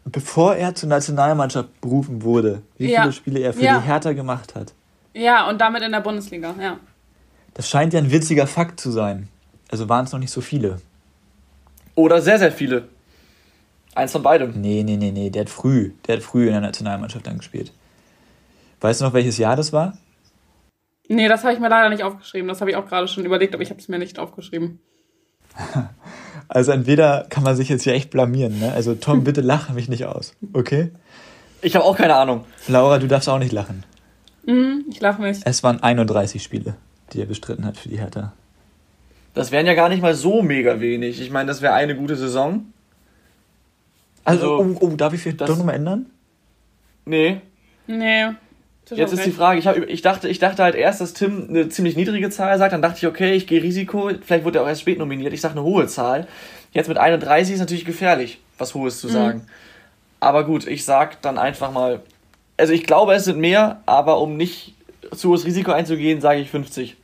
[0.05, 3.03] Bevor er zur Nationalmannschaft berufen wurde, wie ja.
[3.03, 3.79] viele Spiele er für ja.
[3.79, 4.73] die Hertha gemacht hat.
[5.15, 6.79] Ja, und damit in der Bundesliga, ja.
[7.55, 9.29] Das scheint ja ein witziger Fakt zu sein.
[9.71, 10.81] Also waren es noch nicht so viele.
[11.95, 12.89] Oder sehr, sehr viele.
[13.95, 14.61] Eins von beidem.
[14.61, 15.31] Nee, nee, nee, nee.
[15.31, 17.73] Der hat früh, der hat früh in der Nationalmannschaft dann gespielt.
[18.81, 19.99] Weißt du noch, welches Jahr das war?
[21.09, 22.49] Nee, das habe ich mir leider nicht aufgeschrieben.
[22.49, 24.81] Das habe ich auch gerade schon überlegt, aber ich habe es mir nicht aufgeschrieben.
[26.55, 28.73] Also entweder kann man sich jetzt hier echt blamieren, ne?
[28.73, 30.91] Also Tom, bitte lache mich nicht aus, okay?
[31.63, 32.45] Ich habe auch keine Ahnung.
[32.69, 33.85] Laura, du darfst auch nicht lachen.
[34.45, 35.41] Mhm, ich lache nicht.
[35.47, 36.75] Es waren 31 Spiele,
[37.13, 38.35] die er bestritten hat für die Hertha.
[39.33, 41.23] Das wären ja gar nicht mal so mega wenig.
[41.23, 42.67] Ich meine, das wäre eine gute Saison.
[44.25, 46.07] Also, also oh, oh, darf ich vielleicht doch nochmal ändern?
[47.07, 47.41] Nee.
[47.87, 48.27] Nee.
[48.97, 51.68] Jetzt ist die Frage, ich, hab, ich, dachte, ich dachte halt erst, dass Tim eine
[51.68, 54.68] ziemlich niedrige Zahl sagt, dann dachte ich, okay, ich gehe Risiko, vielleicht wurde er auch
[54.68, 56.26] erst spät nominiert, ich sage eine hohe Zahl.
[56.72, 59.12] Jetzt mit 31 ist natürlich gefährlich, was Hohes zu mhm.
[59.12, 59.38] sagen.
[59.38, 59.49] Mhm.
[60.20, 62.01] Aber gut, ich sag dann einfach mal,
[62.57, 64.74] also ich glaube, es sind mehr, aber um nicht
[65.14, 66.97] zu hohes Risiko einzugehen, sage ich 50.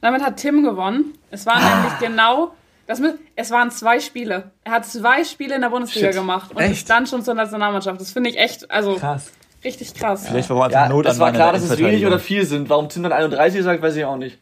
[0.00, 1.14] Damit hat Tim gewonnen.
[1.30, 1.76] Es waren ah.
[1.76, 2.52] nämlich genau
[2.86, 3.00] Das
[3.34, 4.50] es waren zwei Spiele.
[4.64, 6.16] Er hat zwei Spiele in der Bundesliga Shit.
[6.16, 6.72] gemacht und Echt?
[6.72, 8.00] ist dann schon zur Nationalmannschaft.
[8.00, 9.32] Das finde ich echt, also Krass.
[9.66, 10.26] Richtig krass.
[10.28, 12.68] Vielleicht war er einfach Ja, Not an war klar, dass es wenig oder viel sind.
[12.70, 14.38] Warum Tim dann 31 sagt, weiß ich auch nicht.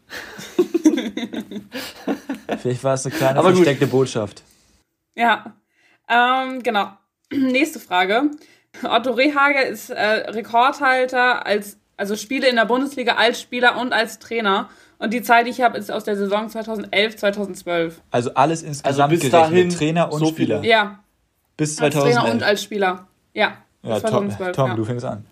[2.61, 3.57] Vielleicht war es eine kleine Aber gut.
[3.57, 4.43] versteckte Botschaft.
[5.15, 5.53] Ja,
[6.09, 6.89] ähm, genau.
[7.31, 8.31] Nächste Frage.
[8.83, 14.19] Otto Rehage ist äh, Rekordhalter als also Spiele in der Bundesliga als Spieler und als
[14.19, 14.69] Trainer.
[14.97, 18.01] Und die Zeit, die ich habe, ist aus der Saison 2011, 2012.
[18.11, 19.41] Also alles insgesamt bis gerechnet.
[19.51, 20.63] dahin Trainer und so Spieler.
[20.63, 20.99] Ja,
[21.57, 22.33] Bis als Trainer 2011.
[22.33, 23.07] und als Spieler.
[23.33, 24.55] Ja, ja, Tom, 2012.
[24.55, 24.75] Tom ja.
[24.75, 25.25] du fängst an.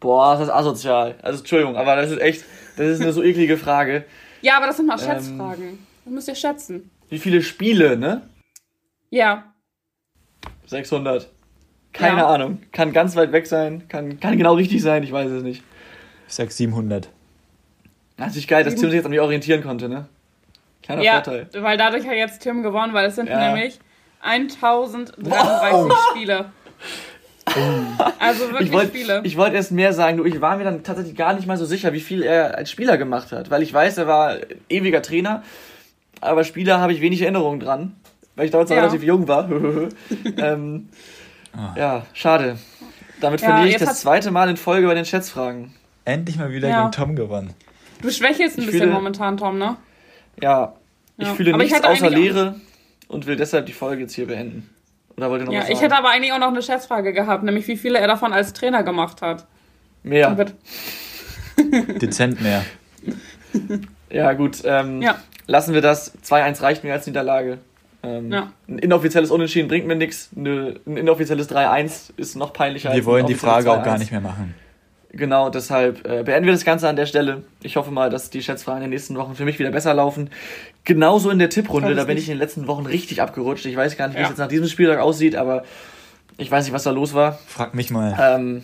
[0.00, 1.14] Boah, das ist asozial.
[1.22, 2.44] Also Entschuldigung, aber das ist echt,
[2.76, 4.04] das ist eine so eklige Frage.
[4.40, 5.06] ja, aber das sind mal Ähm.
[5.06, 5.86] Schätzfragen.
[6.04, 6.90] Das müsst ihr schätzen.
[7.10, 8.22] Wie viele Spiele, ne?
[9.10, 9.44] Ja,
[10.66, 11.28] 600.
[11.92, 12.28] Keine Ja.
[12.28, 12.62] Ahnung.
[12.72, 15.62] Kann ganz weit weg sein, kann, kann genau richtig sein, ich weiß es nicht.
[16.28, 17.08] Ich sag 700.
[18.16, 20.06] Natürlich geil, dass Tim sich jetzt an mich orientieren konnte, ne?
[20.82, 21.48] Kleiner ja Vorteil.
[21.58, 23.48] weil dadurch hat jetzt Tim gewonnen, weil es sind Ja.
[23.52, 23.80] nämlich
[24.22, 26.46] 1033 Spiele.
[28.18, 29.20] Also wirklich Ich wollte viele.
[29.24, 31.64] ich wollt erst mehr sagen, du, ich war mir dann tatsächlich gar nicht mal so
[31.64, 33.50] sicher, wie viel er als Spieler gemacht hat.
[33.50, 34.36] Weil ich weiß, er war
[34.68, 35.42] ewiger Trainer,
[36.20, 37.94] aber Spieler habe ich wenig Erinnerungen dran,
[38.36, 38.82] weil ich damals noch Ja.
[38.82, 39.48] relativ jung war.
[40.36, 40.88] ähm,
[41.76, 42.58] Ja, schade.
[43.20, 45.74] Damit Ja, verliere ich das zweite Mal in Folge bei den Schätzfragen.
[46.04, 46.80] Endlich mal wieder Ja.
[46.82, 47.54] gegen Tom gewonnen.
[48.02, 49.76] Du schwächelst ein Ich bisschen fühle- momentan, Tom, ne?
[50.42, 50.74] Ja,
[51.18, 51.34] ich Ja.
[51.34, 52.54] fühle Aber ich nichts außer Leere
[53.08, 54.70] und will deshalb die Folge jetzt hier beenden.
[55.20, 55.90] Oder wollt ihr noch Ja, was ich sagen?
[55.92, 58.82] hätte aber eigentlich auch noch eine Schätzfrage gehabt, nämlich wie viele er davon als Trainer
[58.82, 59.46] gemacht hat.
[60.02, 60.34] Mehr.
[62.00, 62.64] Dezent mehr.
[64.10, 64.62] Ja, gut.
[64.64, 65.16] Ähm, Ja.
[65.46, 66.14] Lassen wir das.
[66.24, 67.58] 2-1 reicht mir als Niederlage.
[68.02, 68.52] Ähm, Ja.
[68.68, 70.30] Ein inoffizielles Unentschieden bringt mir nichts.
[70.34, 72.94] Ein inoffizielles 3-1 ist noch peinlicher.
[72.94, 73.98] Wir wollen die Frage auch gar 2-1.
[73.98, 74.54] nicht mehr machen.
[75.12, 77.42] Genau, deshalb äh, beenden wir das Ganze an der Stelle.
[77.62, 80.30] Ich hoffe mal, dass die Schätzfragen in den nächsten Wochen für mich wieder besser laufen.
[80.84, 82.24] Genauso in der Tipprunde, da bin nicht.
[82.24, 83.66] ich in den letzten Wochen richtig abgerutscht.
[83.66, 84.26] Ich weiß gar nicht, wie Ja.
[84.26, 85.64] es jetzt nach diesem Spieltag aussieht, aber
[86.38, 87.38] ich weiß nicht, was da los war.
[87.46, 88.16] Frag mich mal.
[88.20, 88.62] Ähm,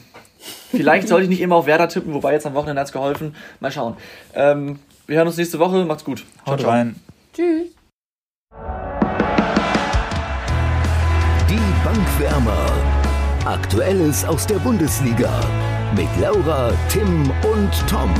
[0.70, 3.34] vielleicht sollte ich nicht immer auf Werder tippen, wobei jetzt am Wochenende hat es geholfen.
[3.59, 3.97] Mal schauen.
[4.34, 4.78] Ähm,
[5.09, 5.84] wir hören uns nächste Woche.
[5.84, 6.24] Macht's gut.
[6.47, 6.94] Haut rein.
[7.34, 7.68] Tschüss.
[11.51, 12.72] Die Bankwärmer.
[13.44, 15.40] Aktuelles aus der Bundesliga.
[15.95, 18.12] Mit Laura, Tim und Tom.